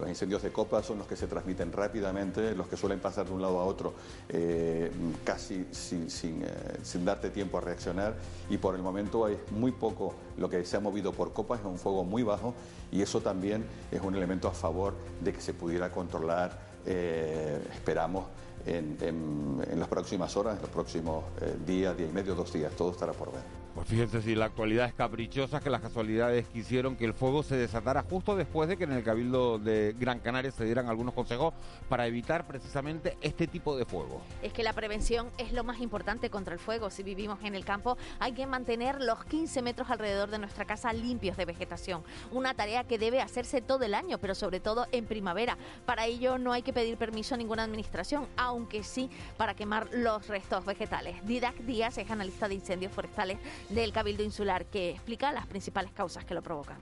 los 0.01 0.09
incendios 0.09 0.43
de 0.43 0.51
copa 0.51 0.83
son 0.83 0.99
los 0.99 1.07
que 1.07 1.17
se 1.17 1.27
transmiten 1.27 1.73
rápidamente, 1.73 2.55
los 2.55 2.67
que 2.67 2.77
suelen 2.77 2.99
pasar 2.99 3.27
de 3.27 3.33
un 3.33 3.43
lado 3.43 3.61
a 3.61 3.65
otro 3.65 3.95
eh, 4.29 4.91
casi 5.25 5.67
sin, 5.71 6.09
eh, 6.43 6.79
sin, 6.83 7.05
darte 7.05 7.31
tiempo 7.31 7.59
a 7.59 7.61
reaccionar 7.61 8.15
y 8.49 8.59
por 8.59 8.75
el 8.75 8.83
momento 8.83 9.25
hay 9.25 9.39
muy 9.51 9.73
poco 9.73 10.15
lo 10.39 10.49
que 10.49 10.65
se 10.65 10.77
ha 10.77 10.81
movido 10.81 11.13
por 11.13 11.33
copas, 11.33 11.61
es 11.61 11.67
un 11.67 11.79
fuego 11.79 12.05
muy 12.05 12.23
bajo 12.23 12.55
y 12.91 13.03
eso 13.03 13.21
también 13.21 13.65
es 13.91 14.01
un 14.01 14.15
elemento 14.15 14.49
a 14.49 14.53
favor 14.53 14.95
de 15.21 15.33
que 15.33 15.41
se 15.41 15.55
pudiera 15.55 15.91
controlar, 15.91 16.59
eh, 16.87 17.63
esperamos, 17.75 18.25
en, 18.67 18.99
en, 19.01 19.81
las 19.81 19.89
próximas 19.89 20.37
horas, 20.37 20.57
en 20.57 20.63
los 20.63 20.71
próximos 20.71 21.25
días, 21.67 21.97
día 21.97 22.07
y 22.07 22.13
medio, 22.13 22.35
dos 22.35 22.53
días, 22.53 22.71
todo 22.77 22.91
estará 22.91 23.13
por 23.13 23.33
ver. 23.33 23.60
Pues 23.75 23.87
fíjense 23.87 24.21
si 24.21 24.35
la 24.35 24.47
actualidad 24.47 24.87
es 24.87 24.95
caprichosa, 24.95 25.61
que 25.61 25.71
las 25.71 25.81
casualidades 25.81 26.45
quisieron 26.49 26.97
que 26.97 27.05
el 27.05 27.15
fuego 27.15 27.45
se 27.45 27.57
desatara 27.57 28.03
justo 28.03 28.35
después 28.35 28.69
de 28.69 28.77
que 28.77 28.83
en 28.83 28.91
el 28.93 29.05
Cabildo 29.05 29.61
de 29.61 29.95
Gran 29.97 30.19
Canaria 30.19 30.51
se 30.51 30.65
dieran 30.65 30.89
algunos 30.89 31.15
consejos 31.15 31.55
para 31.89 32.09
evitar 32.09 32.49
precisamente 32.49 33.17
este 33.21 33.47
tipo 33.47 33.77
de 33.77 33.85
fuego. 33.85 34.23
Es 34.43 34.53
que 34.53 34.65
la 34.65 34.73
prevención 34.73 35.29
es 35.39 35.53
lo 35.53 35.63
más 35.63 35.81
importante 35.81 36.31
contra 36.31 36.53
el 36.53 36.59
fuego. 36.59 36.91
Si 36.91 37.05
vivimos 37.05 37.39
en 37.45 37.55
el 37.55 37.65
campo, 37.65 37.97
hay 38.19 38.33
que 38.33 38.45
mantener 38.45 39.01
los 39.01 39.25
15 39.27 39.63
metros 39.63 39.89
alrededor 39.89 40.31
de 40.31 40.39
nuestra 40.39 40.65
casa 40.65 40.93
limpios 40.93 41.37
de 41.37 41.45
vegetación. 41.45 42.03
Una 42.33 42.55
tarea 42.55 42.83
que 42.83 42.99
debe 42.99 43.21
hacerse 43.21 43.63
todo 43.63 43.85
el 43.85 43.95
año, 43.95 44.19
pero 44.19 44.35
sobre 44.35 44.59
todo 44.59 44.89
en 44.91 45.07
primavera. 45.07 45.57
Para 45.87 46.07
ello 46.07 46.39
no 46.39 46.53
hay 46.53 46.63
que 46.63 46.73
pedir 46.73 46.97
permiso 46.97 47.37
a 47.37 47.39
ninguna 47.39 47.63
administración, 47.63 48.27
aunque 48.37 48.83
sí 48.83 49.11
para 49.37 49.55
quemar 49.55 49.89
los 49.93 50.27
restos 50.27 50.65
vegetales. 50.65 51.25
Didac 51.25 51.57
Díaz 51.59 51.99
es 51.99 52.11
analista 52.11 52.49
de 52.49 52.55
incendios 52.55 52.93
forestales 52.93 53.39
del 53.69 53.93
Cabildo 53.93 54.23
Insular, 54.23 54.67
que 54.67 54.91
explica 54.91 55.33
las 55.33 55.47
principales 55.47 55.93
causas 55.93 56.25
que 56.25 56.35
lo 56.35 56.43
provocan. 56.43 56.79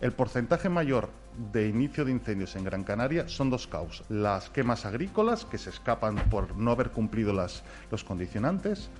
El 0.00 0.12
porcentaje 0.12 0.68
mayor 0.68 1.08
de 1.52 1.68
inicio 1.68 2.04
de 2.04 2.12
incendios 2.12 2.56
en 2.56 2.64
Gran 2.64 2.84
Canaria 2.84 3.28
son 3.28 3.50
dos 3.50 3.66
causas. 3.66 4.08
Las 4.10 4.50
quemas 4.50 4.84
agrícolas, 4.84 5.44
que 5.44 5.58
se 5.58 5.70
escapan 5.70 6.16
por 6.30 6.56
no 6.56 6.72
haber 6.72 6.90
cumplido 6.90 7.32
las, 7.32 7.62
los 7.90 8.04
condicionantes, 8.04 8.90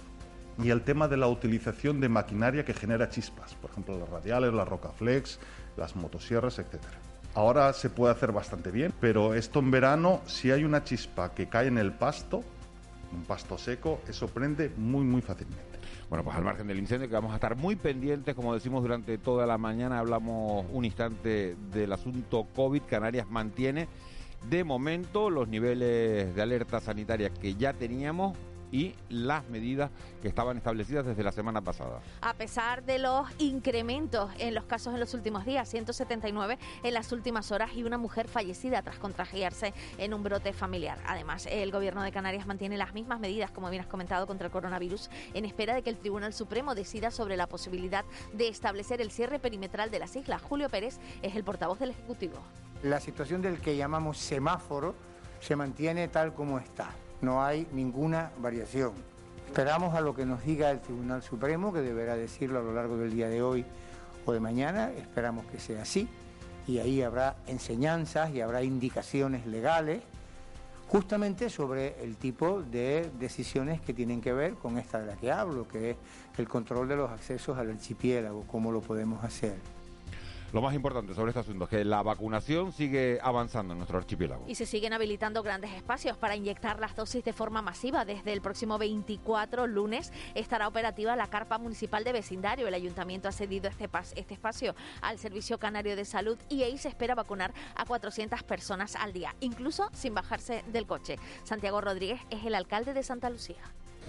y 0.62 0.70
el 0.70 0.82
tema 0.82 1.08
de 1.08 1.16
la 1.16 1.26
utilización 1.26 2.00
de 2.00 2.08
maquinaria 2.08 2.64
que 2.64 2.74
genera 2.74 3.08
chispas, 3.08 3.54
por 3.54 3.70
ejemplo, 3.70 3.98
las 3.98 4.08
radiales, 4.08 4.52
las 4.54 4.68
rocaflex, 4.68 5.38
las 5.76 5.96
motosierras, 5.96 6.58
etc. 6.58 6.76
Ahora 7.34 7.72
se 7.72 7.90
puede 7.90 8.12
hacer 8.12 8.30
bastante 8.30 8.70
bien, 8.70 8.92
pero 9.00 9.34
esto 9.34 9.58
en 9.58 9.70
verano, 9.70 10.20
si 10.26 10.52
hay 10.52 10.64
una 10.64 10.84
chispa 10.84 11.34
que 11.34 11.48
cae 11.48 11.66
en 11.66 11.78
el 11.78 11.92
pasto, 11.92 12.42
un 13.12 13.24
pasto 13.24 13.58
seco, 13.58 14.00
eso 14.08 14.28
prende 14.28 14.72
muy, 14.76 15.04
muy 15.04 15.22
fácilmente. 15.22 15.73
Bueno, 16.14 16.22
pues 16.26 16.36
al 16.36 16.44
margen 16.44 16.68
del 16.68 16.78
incendio, 16.78 17.08
que 17.08 17.14
vamos 17.14 17.32
a 17.32 17.34
estar 17.34 17.56
muy 17.56 17.74
pendientes, 17.74 18.36
como 18.36 18.54
decimos 18.54 18.82
durante 18.82 19.18
toda 19.18 19.46
la 19.46 19.58
mañana, 19.58 19.98
hablamos 19.98 20.64
un 20.72 20.84
instante 20.84 21.56
del 21.72 21.92
asunto 21.92 22.46
COVID. 22.54 22.82
Canarias 22.82 23.28
mantiene 23.28 23.88
de 24.48 24.62
momento 24.62 25.28
los 25.28 25.48
niveles 25.48 26.32
de 26.32 26.40
alerta 26.40 26.78
sanitaria 26.78 27.30
que 27.30 27.56
ya 27.56 27.72
teníamos 27.72 28.38
y 28.74 28.92
las 29.08 29.48
medidas 29.50 29.88
que 30.20 30.26
estaban 30.26 30.56
establecidas 30.56 31.06
desde 31.06 31.22
la 31.22 31.30
semana 31.30 31.60
pasada. 31.60 32.00
A 32.20 32.34
pesar 32.34 32.82
de 32.82 32.98
los 32.98 33.28
incrementos 33.38 34.32
en 34.40 34.52
los 34.52 34.64
casos 34.64 34.92
en 34.94 34.98
los 34.98 35.14
últimos 35.14 35.44
días, 35.44 35.68
179 35.68 36.58
en 36.82 36.92
las 36.92 37.12
últimas 37.12 37.52
horas 37.52 37.70
y 37.76 37.84
una 37.84 37.98
mujer 37.98 38.26
fallecida 38.26 38.82
tras 38.82 38.98
contagiarse 38.98 39.72
en 39.96 40.12
un 40.12 40.24
brote 40.24 40.52
familiar. 40.52 40.98
Además, 41.06 41.46
el 41.48 41.70
gobierno 41.70 42.02
de 42.02 42.10
Canarias 42.10 42.48
mantiene 42.48 42.76
las 42.76 42.94
mismas 42.94 43.20
medidas, 43.20 43.52
como 43.52 43.70
bien 43.70 43.80
has 43.80 43.86
comentado, 43.86 44.26
contra 44.26 44.46
el 44.46 44.52
coronavirus, 44.52 45.08
en 45.34 45.44
espera 45.44 45.76
de 45.76 45.82
que 45.82 45.90
el 45.90 45.96
Tribunal 45.96 46.32
Supremo 46.32 46.74
decida 46.74 47.12
sobre 47.12 47.36
la 47.36 47.46
posibilidad 47.46 48.04
de 48.32 48.48
establecer 48.48 49.00
el 49.00 49.12
cierre 49.12 49.38
perimetral 49.38 49.92
de 49.92 50.00
las 50.00 50.16
islas. 50.16 50.42
Julio 50.42 50.68
Pérez 50.68 50.98
es 51.22 51.36
el 51.36 51.44
portavoz 51.44 51.78
del 51.78 51.90
Ejecutivo. 51.90 52.38
La 52.82 52.98
situación 52.98 53.40
del 53.40 53.60
que 53.60 53.76
llamamos 53.76 54.18
semáforo 54.18 54.96
se 55.38 55.54
mantiene 55.54 56.08
tal 56.08 56.34
como 56.34 56.58
está 56.58 56.90
no 57.24 57.44
hay 57.44 57.66
ninguna 57.72 58.30
variación. 58.38 58.92
Esperamos 59.46 59.94
a 59.94 60.00
lo 60.00 60.14
que 60.14 60.26
nos 60.26 60.44
diga 60.44 60.70
el 60.70 60.80
Tribunal 60.80 61.22
Supremo, 61.22 61.72
que 61.72 61.80
deberá 61.80 62.16
decirlo 62.16 62.58
a 62.58 62.62
lo 62.62 62.74
largo 62.74 62.96
del 62.96 63.12
día 63.12 63.28
de 63.28 63.42
hoy 63.42 63.64
o 64.26 64.32
de 64.32 64.40
mañana, 64.40 64.90
esperamos 64.92 65.46
que 65.46 65.58
sea 65.58 65.82
así, 65.82 66.08
y 66.66 66.78
ahí 66.78 67.02
habrá 67.02 67.36
enseñanzas 67.46 68.30
y 68.34 68.40
habrá 68.40 68.62
indicaciones 68.62 69.46
legales 69.46 70.02
justamente 70.88 71.50
sobre 71.50 72.02
el 72.02 72.16
tipo 72.16 72.62
de 72.62 73.10
decisiones 73.18 73.80
que 73.80 73.94
tienen 73.94 74.20
que 74.20 74.32
ver 74.32 74.54
con 74.54 74.78
esta 74.78 75.00
de 75.00 75.06
la 75.06 75.16
que 75.16 75.32
hablo, 75.32 75.66
que 75.66 75.90
es 75.90 75.96
el 76.38 76.48
control 76.48 76.88
de 76.88 76.96
los 76.96 77.10
accesos 77.10 77.58
al 77.58 77.70
archipiélago, 77.70 78.44
cómo 78.46 78.70
lo 78.70 78.80
podemos 78.80 79.24
hacer. 79.24 79.54
Lo 80.54 80.62
más 80.62 80.72
importante 80.72 81.14
sobre 81.14 81.30
este 81.30 81.40
asunto 81.40 81.64
es 81.64 81.70
que 81.70 81.84
la 81.84 82.00
vacunación 82.04 82.70
sigue 82.70 83.18
avanzando 83.20 83.72
en 83.72 83.78
nuestro 83.78 83.98
archipiélago. 83.98 84.44
Y 84.46 84.54
se 84.54 84.66
siguen 84.66 84.92
habilitando 84.92 85.42
grandes 85.42 85.72
espacios 85.72 86.16
para 86.16 86.36
inyectar 86.36 86.78
las 86.78 86.94
dosis 86.94 87.24
de 87.24 87.32
forma 87.32 87.60
masiva. 87.60 88.04
Desde 88.04 88.32
el 88.32 88.40
próximo 88.40 88.78
24 88.78 89.66
lunes 89.66 90.12
estará 90.36 90.68
operativa 90.68 91.16
la 91.16 91.26
carpa 91.26 91.58
municipal 91.58 92.04
de 92.04 92.12
vecindario. 92.12 92.68
El 92.68 92.74
ayuntamiento 92.74 93.26
ha 93.26 93.32
cedido 93.32 93.68
este, 93.68 93.90
este 94.14 94.34
espacio 94.34 94.76
al 95.02 95.18
Servicio 95.18 95.58
Canario 95.58 95.96
de 95.96 96.04
Salud 96.04 96.38
y 96.48 96.62
ahí 96.62 96.78
se 96.78 96.86
espera 96.86 97.16
vacunar 97.16 97.52
a 97.74 97.84
400 97.84 98.44
personas 98.44 98.94
al 98.94 99.12
día, 99.12 99.34
incluso 99.40 99.90
sin 99.92 100.14
bajarse 100.14 100.62
del 100.68 100.86
coche. 100.86 101.16
Santiago 101.42 101.80
Rodríguez 101.80 102.20
es 102.30 102.44
el 102.44 102.54
alcalde 102.54 102.94
de 102.94 103.02
Santa 103.02 103.28
Lucía 103.28 103.58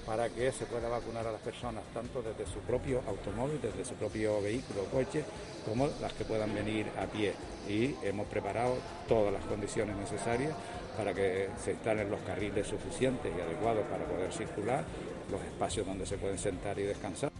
para 0.05 0.29
que 0.29 0.51
se 0.51 0.65
pueda 0.65 0.87
vacunar 0.87 1.25
a 1.25 1.31
las 1.31 1.41
personas 1.41 1.83
tanto 1.93 2.21
desde 2.21 2.45
su 2.51 2.59
propio 2.59 3.01
automóvil, 3.07 3.59
desde 3.61 3.83
su 3.83 3.95
propio 3.95 4.41
vehículo 4.41 4.83
o 4.83 4.85
coche, 4.85 5.23
como 5.65 5.87
las 5.99 6.13
que 6.13 6.25
puedan 6.25 6.53
venir 6.53 6.87
a 6.97 7.05
pie. 7.07 7.33
Y 7.67 7.95
hemos 8.03 8.27
preparado 8.27 8.75
todas 9.07 9.33
las 9.33 9.43
condiciones 9.45 9.95
necesarias 9.97 10.53
para 10.95 11.13
que 11.13 11.49
se 11.63 11.71
instalen 11.71 12.09
los 12.09 12.21
carriles 12.21 12.67
suficientes 12.67 13.31
y 13.35 13.41
adecuados 13.41 13.85
para 13.85 14.05
poder 14.05 14.31
circular, 14.31 14.85
los 15.31 15.41
espacios 15.41 15.85
donde 15.85 16.05
se 16.05 16.17
pueden 16.17 16.37
sentar 16.37 16.77
y 16.79 16.83
descansar. 16.83 17.31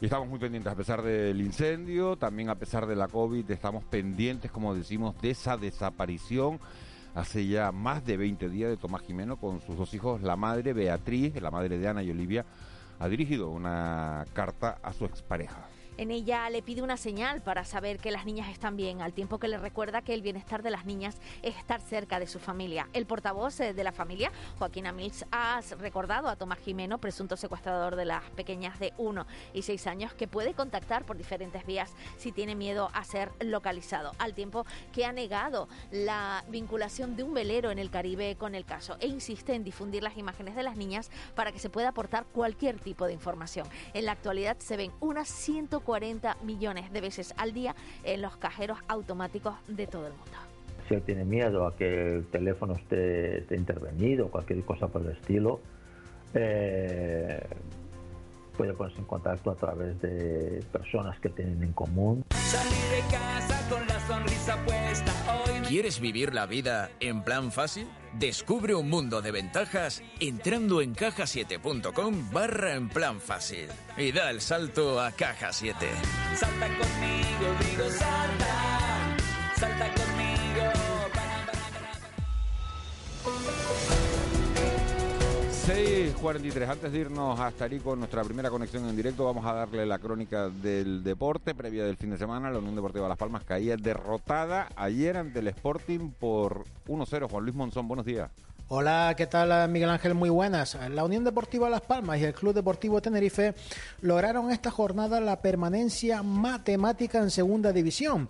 Y 0.00 0.04
estamos 0.04 0.28
muy 0.28 0.38
pendientes, 0.38 0.70
a 0.70 0.76
pesar 0.76 1.02
del 1.02 1.40
incendio, 1.40 2.16
también 2.16 2.50
a 2.50 2.54
pesar 2.54 2.86
de 2.86 2.94
la 2.94 3.08
COVID, 3.08 3.50
estamos 3.50 3.82
pendientes, 3.84 4.50
como 4.50 4.74
decimos, 4.74 5.20
de 5.22 5.30
esa 5.30 5.56
desaparición 5.56 6.60
hace 7.16 7.46
ya 7.46 7.72
más 7.72 8.04
de 8.04 8.18
20 8.18 8.48
días 8.50 8.68
de 8.68 8.76
Tomás 8.76 9.02
Jimeno 9.02 9.38
con 9.38 9.60
sus 9.62 9.76
dos 9.76 9.92
hijos. 9.94 10.22
La 10.22 10.36
madre, 10.36 10.74
Beatriz, 10.74 11.40
la 11.40 11.50
madre 11.50 11.78
de 11.78 11.88
Ana 11.88 12.02
y 12.02 12.10
Olivia, 12.10 12.44
ha 12.98 13.08
dirigido 13.08 13.48
una 13.48 14.26
carta 14.34 14.78
a 14.82 14.92
su 14.92 15.06
expareja. 15.06 15.66
En 15.98 16.10
ella 16.10 16.50
le 16.50 16.60
pide 16.60 16.82
una 16.82 16.98
señal 16.98 17.40
para 17.40 17.64
saber 17.64 17.98
que 17.98 18.10
las 18.10 18.26
niñas 18.26 18.50
están 18.50 18.76
bien, 18.76 19.00
al 19.00 19.14
tiempo 19.14 19.38
que 19.38 19.48
le 19.48 19.56
recuerda 19.56 20.02
que 20.02 20.12
el 20.12 20.20
bienestar 20.20 20.62
de 20.62 20.70
las 20.70 20.84
niñas 20.84 21.16
es 21.42 21.56
estar 21.56 21.80
cerca 21.80 22.20
de 22.20 22.26
su 22.26 22.38
familia. 22.38 22.90
El 22.92 23.06
portavoz 23.06 23.60
eh, 23.60 23.72
de 23.72 23.82
la 23.82 23.92
familia, 23.92 24.30
Joaquín 24.58 24.86
Amils, 24.86 25.24
ha 25.32 25.62
recordado 25.78 26.28
a 26.28 26.36
Tomás 26.36 26.58
Jimeno, 26.58 26.98
presunto 26.98 27.38
secuestrador 27.38 27.96
de 27.96 28.04
las 28.04 28.22
pequeñas 28.32 28.78
de 28.78 28.92
1 28.98 29.26
y 29.54 29.62
6 29.62 29.86
años, 29.86 30.12
que 30.12 30.28
puede 30.28 30.52
contactar 30.52 31.06
por 31.06 31.16
diferentes 31.16 31.64
vías 31.64 31.94
si 32.18 32.30
tiene 32.30 32.54
miedo 32.54 32.90
a 32.92 33.02
ser 33.04 33.32
localizado, 33.40 34.12
al 34.18 34.34
tiempo 34.34 34.66
que 34.92 35.06
ha 35.06 35.12
negado 35.12 35.66
la 35.90 36.44
vinculación 36.48 37.16
de 37.16 37.22
un 37.22 37.32
velero 37.32 37.70
en 37.70 37.78
el 37.78 37.88
Caribe 37.88 38.36
con 38.36 38.54
el 38.54 38.66
caso 38.66 38.98
e 39.00 39.06
insiste 39.06 39.54
en 39.54 39.64
difundir 39.64 40.02
las 40.02 40.18
imágenes 40.18 40.56
de 40.56 40.62
las 40.62 40.76
niñas 40.76 41.10
para 41.34 41.52
que 41.52 41.58
se 41.58 41.70
pueda 41.70 41.88
aportar 41.88 42.26
cualquier 42.26 42.78
tipo 42.80 43.06
de 43.06 43.14
información. 43.14 43.66
En 43.94 44.04
la 44.04 44.12
actualidad 44.12 44.58
se 44.58 44.76
ven 44.76 44.92
unas 45.00 45.28
140 45.28 45.85
40 45.86 46.36
millones 46.42 46.92
de 46.92 47.00
veces 47.00 47.32
al 47.38 47.52
día 47.52 47.74
en 48.04 48.20
los 48.20 48.36
cajeros 48.36 48.78
automáticos 48.88 49.54
de 49.68 49.86
todo 49.86 50.08
el 50.08 50.12
mundo. 50.12 50.36
Si 50.88 50.94
él 50.94 51.02
tiene 51.02 51.24
miedo 51.24 51.66
a 51.66 51.76
que 51.76 52.16
el 52.16 52.26
teléfono 52.26 52.74
esté, 52.74 53.46
intervenido 53.54 54.26
o 54.26 54.30
cualquier 54.30 54.62
cosa 54.64 54.88
por 54.88 55.02
el 55.02 55.12
estilo, 55.12 55.60
eh, 56.34 57.40
puede 58.56 58.72
ponerse 58.72 58.98
en 58.98 59.04
contacto 59.04 59.50
a 59.50 59.54
través 59.54 60.00
de 60.00 60.62
personas 60.72 61.18
que 61.20 61.28
tienen 61.28 61.62
en 61.62 61.72
común. 61.72 62.24
Salir 62.30 62.72
de 62.90 63.00
casa 63.10 63.68
con 63.68 63.86
la 63.86 64.00
sonrisa 64.06 64.56
puesta 64.64 65.12
hoy. 65.34 65.60
¿Quieres 65.68 66.00
vivir 66.00 66.34
la 66.34 66.46
vida 66.46 66.90
en 67.00 67.22
plan 67.22 67.52
fácil? 67.52 67.88
Descubre 68.14 68.74
un 68.74 68.88
mundo 68.88 69.20
de 69.20 69.30
ventajas 69.30 70.02
entrando 70.20 70.80
en 70.80 70.94
cajasiete.com 70.94 72.30
barra 72.32 72.74
en 72.74 72.88
plan 72.88 73.20
fácil 73.20 73.68
y 73.96 74.12
da 74.12 74.30
el 74.30 74.40
salto 74.40 75.00
a 75.00 75.12
Caja 75.12 75.52
7. 75.52 75.86
Salta 76.34 76.66
conmigo, 76.66 77.54
digo 77.60 77.90
salta, 77.90 79.16
salta 79.56 79.88
conmigo. 79.94 80.26
6.43. 85.66 86.68
Antes 86.68 86.92
de 86.92 86.98
irnos 87.00 87.40
hasta 87.40 87.64
ahí 87.64 87.80
con 87.80 87.98
nuestra 87.98 88.22
primera 88.22 88.50
conexión 88.50 88.88
en 88.88 88.94
directo, 88.94 89.24
vamos 89.24 89.44
a 89.44 89.52
darle 89.52 89.84
la 89.84 89.98
crónica 89.98 90.48
del 90.48 91.02
deporte 91.02 91.56
previa 91.56 91.84
del 91.84 91.96
fin 91.96 92.10
de 92.10 92.18
semana. 92.18 92.52
La 92.52 92.58
Unión 92.58 92.76
Deportiva 92.76 93.08
Las 93.08 93.18
Palmas 93.18 93.42
caía 93.42 93.76
derrotada 93.76 94.68
ayer 94.76 95.16
ante 95.16 95.40
el 95.40 95.48
Sporting 95.48 96.12
por 96.20 96.66
1-0. 96.86 97.28
Juan 97.28 97.42
Luis 97.42 97.56
Monzón, 97.56 97.88
buenos 97.88 98.06
días. 98.06 98.30
Hola, 98.68 99.14
¿qué 99.16 99.26
tal 99.26 99.68
Miguel 99.68 99.90
Ángel? 99.90 100.14
Muy 100.14 100.30
buenas. 100.30 100.78
La 100.90 101.04
Unión 101.04 101.24
Deportiva 101.24 101.68
Las 101.68 101.80
Palmas 101.80 102.20
y 102.20 102.24
el 102.24 102.34
Club 102.34 102.54
Deportivo 102.54 103.02
Tenerife 103.02 103.54
lograron 104.02 104.52
esta 104.52 104.70
jornada 104.70 105.20
la 105.20 105.40
permanencia 105.40 106.22
matemática 106.22 107.18
en 107.18 107.30
segunda 107.32 107.72
división 107.72 108.28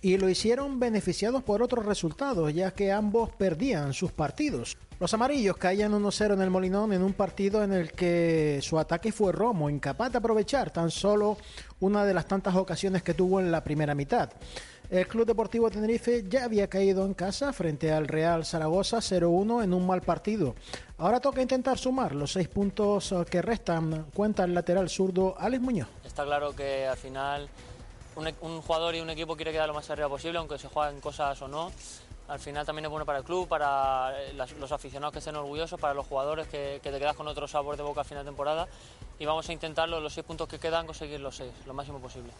y 0.00 0.16
lo 0.16 0.28
hicieron 0.28 0.78
beneficiados 0.78 1.42
por 1.42 1.62
otros 1.62 1.84
resultados, 1.84 2.52
ya 2.54 2.72
que 2.72 2.92
ambos 2.92 3.30
perdían 3.30 3.92
sus 3.92 4.12
partidos. 4.12 4.76
Los 5.00 5.14
amarillos 5.14 5.56
caían 5.56 5.92
1-0 5.92 6.34
en 6.34 6.42
el 6.42 6.50
Molinón 6.50 6.92
en 6.92 7.02
un 7.02 7.12
partido 7.12 7.62
en 7.62 7.72
el 7.72 7.92
que 7.92 8.58
su 8.62 8.78
ataque 8.78 9.12
fue 9.12 9.30
Romo, 9.30 9.70
incapaz 9.70 10.10
de 10.10 10.18
aprovechar 10.18 10.72
tan 10.72 10.90
solo 10.90 11.36
una 11.80 12.04
de 12.04 12.14
las 12.14 12.26
tantas 12.26 12.56
ocasiones 12.56 13.02
que 13.02 13.14
tuvo 13.14 13.38
en 13.38 13.52
la 13.52 13.62
primera 13.62 13.94
mitad. 13.94 14.30
El 14.90 15.06
Club 15.06 15.26
Deportivo 15.26 15.70
Tenerife 15.70 16.24
ya 16.28 16.44
había 16.44 16.66
caído 16.66 17.04
en 17.04 17.12
casa 17.12 17.52
frente 17.52 17.92
al 17.92 18.08
Real 18.08 18.46
Zaragoza 18.46 18.98
0-1 18.98 19.62
en 19.62 19.74
un 19.74 19.86
mal 19.86 20.00
partido. 20.00 20.54
Ahora 20.96 21.20
toca 21.20 21.42
intentar 21.42 21.78
sumar 21.78 22.14
los 22.14 22.32
seis 22.32 22.48
puntos 22.48 23.14
que 23.30 23.42
restan, 23.42 24.06
cuenta 24.14 24.44
el 24.44 24.54
lateral 24.54 24.88
zurdo 24.88 25.36
Alex 25.38 25.62
Muñoz. 25.62 25.88
Está 26.04 26.24
claro 26.24 26.56
que 26.56 26.86
al 26.86 26.96
final 26.96 27.48
un, 28.18 28.34
un 28.42 28.60
jugador 28.60 28.94
y 28.94 29.00
un 29.00 29.10
equipo 29.10 29.36
quiere 29.36 29.52
quedar 29.52 29.68
lo 29.68 29.74
más 29.74 29.88
arriba 29.90 30.08
posible, 30.08 30.38
aunque 30.38 30.58
se 30.58 30.68
jueguen 30.68 31.00
cosas 31.00 31.40
o 31.40 31.48
no 31.48 31.70
al 32.28 32.38
final 32.38 32.64
también 32.66 32.84
es 32.84 32.90
bueno 32.90 33.06
para 33.06 33.18
el 33.18 33.24
club, 33.24 33.48
para 33.48 34.12
eh, 34.20 34.34
los 34.34 34.70
aficionados 34.70 35.12
que 35.12 35.18
estén 35.18 35.34
orgullosos, 35.34 35.80
para 35.80 35.94
los 35.94 36.06
jugadores 36.06 36.46
que, 36.46 36.78
te 36.82 36.98
quedas 36.98 37.16
con 37.16 37.26
otro 37.26 37.48
sabor 37.48 37.76
de 37.76 37.82
boca 37.82 38.02
al 38.02 38.06
final 38.06 38.22
de 38.22 38.28
temporada 38.28 38.68
y 39.18 39.24
vamos 39.24 39.48
a 39.48 39.52
intentarlo, 39.52 39.98
los 39.98 40.12
seis 40.12 40.26
puntos 40.26 40.46
que 40.46 40.58
quedan, 40.58 40.86
conseguir 40.86 41.20
los 41.20 41.36
seis, 41.36 41.52
lo 41.66 41.72
máximo 41.72 41.98
posible. 41.98 42.32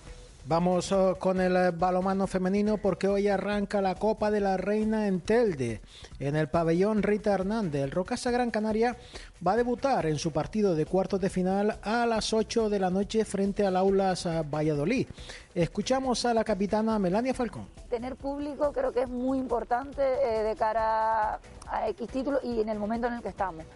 Vamos 0.48 0.92
uh, 0.92 1.14
con 1.18 1.42
el 1.42 1.72
balomano 1.72 2.26
femenino 2.26 2.78
porque 2.78 3.06
hoy 3.06 3.28
arranca 3.28 3.82
la 3.82 3.96
Copa 3.96 4.30
de 4.30 4.40
la 4.40 4.56
Reina 4.56 5.06
en 5.06 5.20
Telde, 5.20 5.82
en 6.18 6.36
el 6.36 6.48
pabellón 6.48 7.02
Rita 7.02 7.34
Hernández. 7.34 7.84
El 7.84 7.90
Rocasa 7.90 8.30
Gran 8.30 8.50
Canaria 8.50 8.96
va 9.46 9.52
a 9.52 9.56
debutar 9.58 10.06
en 10.06 10.18
su 10.18 10.32
partido 10.32 10.74
de 10.74 10.86
cuartos 10.86 11.20
de 11.20 11.28
final 11.28 11.78
a 11.82 12.06
las 12.06 12.32
8 12.32 12.70
de 12.70 12.78
la 12.78 12.88
noche 12.88 13.26
frente 13.26 13.66
al 13.66 13.76
Aulas 13.76 14.26
Valladolid. 14.50 15.06
Escuchamos 15.54 16.24
a 16.24 16.32
la 16.32 16.44
capitana 16.44 16.98
Melania 16.98 17.34
Falcón. 17.34 17.68
Tener 17.90 18.16
público 18.16 18.72
creo 18.72 18.90
que 18.90 19.02
es 19.02 19.08
muy 19.10 19.36
importante 19.36 20.00
eh, 20.00 20.44
de 20.44 20.56
cara 20.56 21.40
a 21.66 21.88
X 21.90 22.08
título 22.08 22.40
y 22.42 22.62
en 22.62 22.70
el 22.70 22.78
momento 22.78 23.06
en 23.06 23.12
el 23.12 23.20
que 23.20 23.28
estamos. 23.28 23.66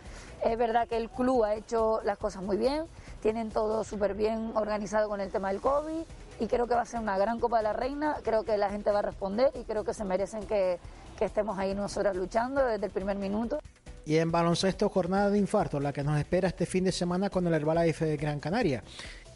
Es 0.42 0.56
verdad 0.56 0.88
que 0.88 0.96
el 0.96 1.10
club 1.10 1.44
ha 1.44 1.54
hecho 1.54 2.00
las 2.02 2.16
cosas 2.16 2.42
muy 2.42 2.56
bien, 2.56 2.86
tienen 3.20 3.50
todo 3.50 3.84
súper 3.84 4.14
bien 4.14 4.52
organizado 4.54 5.10
con 5.10 5.20
el 5.20 5.30
tema 5.30 5.50
del 5.50 5.60
COVID 5.60 6.02
y 6.40 6.46
creo 6.46 6.66
que 6.66 6.74
va 6.74 6.82
a 6.82 6.86
ser 6.86 7.00
una 7.00 7.18
gran 7.18 7.38
Copa 7.38 7.58
de 7.58 7.64
la 7.64 7.72
Reina, 7.72 8.16
creo 8.22 8.44
que 8.44 8.56
la 8.56 8.70
gente 8.70 8.90
va 8.90 9.00
a 9.00 9.02
responder 9.02 9.50
y 9.54 9.64
creo 9.64 9.84
que 9.84 9.94
se 9.94 10.04
merecen 10.04 10.46
que, 10.46 10.78
que 11.18 11.24
estemos 11.24 11.58
ahí 11.58 11.74
nosotras 11.74 12.16
luchando 12.16 12.64
desde 12.64 12.86
el 12.86 12.92
primer 12.92 13.16
minuto. 13.16 13.60
Y 14.04 14.16
en 14.16 14.32
baloncesto, 14.32 14.88
jornada 14.88 15.30
de 15.30 15.38
infarto, 15.38 15.78
la 15.78 15.92
que 15.92 16.02
nos 16.02 16.18
espera 16.18 16.48
este 16.48 16.66
fin 16.66 16.84
de 16.84 16.92
semana 16.92 17.30
con 17.30 17.46
el 17.46 17.54
Herbalife 17.54 18.04
de 18.04 18.16
Gran 18.16 18.40
Canaria. 18.40 18.82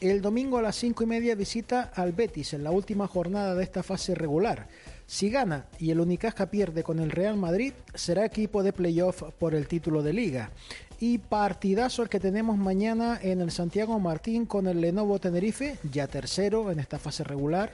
El 0.00 0.20
domingo 0.20 0.58
a 0.58 0.62
las 0.62 0.76
cinco 0.76 1.04
y 1.04 1.06
media 1.06 1.34
visita 1.34 1.90
al 1.94 2.12
Betis 2.12 2.52
en 2.52 2.64
la 2.64 2.70
última 2.70 3.06
jornada 3.06 3.54
de 3.54 3.62
esta 3.62 3.82
fase 3.82 4.14
regular. 4.14 4.66
Si 5.06 5.30
gana 5.30 5.66
y 5.78 5.92
el 5.92 6.00
Unicaja 6.00 6.46
pierde 6.50 6.82
con 6.82 6.98
el 6.98 7.12
Real 7.12 7.36
Madrid, 7.36 7.72
será 7.94 8.24
equipo 8.24 8.62
de 8.62 8.72
playoff 8.72 9.22
por 9.38 9.54
el 9.54 9.68
título 9.68 10.02
de 10.02 10.12
liga. 10.12 10.50
Y 10.98 11.18
partidazo 11.18 12.02
el 12.02 12.08
que 12.08 12.18
tenemos 12.18 12.56
mañana 12.56 13.18
en 13.22 13.40
el 13.40 13.50
Santiago 13.50 14.00
Martín 14.00 14.46
con 14.46 14.66
el 14.66 14.80
Lenovo 14.80 15.18
Tenerife, 15.18 15.78
ya 15.92 16.06
tercero 16.06 16.72
en 16.72 16.80
esta 16.80 16.98
fase 16.98 17.22
regular, 17.22 17.72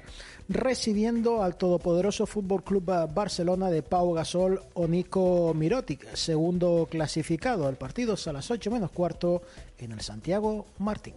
recibiendo 0.48 1.42
al 1.42 1.56
todopoderoso 1.56 2.26
Fútbol 2.26 2.64
Club 2.64 2.84
Barcelona 3.14 3.70
de 3.70 3.82
Pau 3.82 4.12
Gasol 4.12 4.60
o 4.74 4.86
Nico 4.88 5.54
Mirotic, 5.54 6.14
segundo 6.14 6.88
clasificado. 6.90 7.68
El 7.68 7.76
partido 7.76 8.16
a 8.26 8.32
las 8.32 8.50
8 8.50 8.70
menos 8.70 8.90
cuarto 8.90 9.42
en 9.78 9.92
el 9.92 10.00
Santiago 10.00 10.66
Martín. 10.78 11.14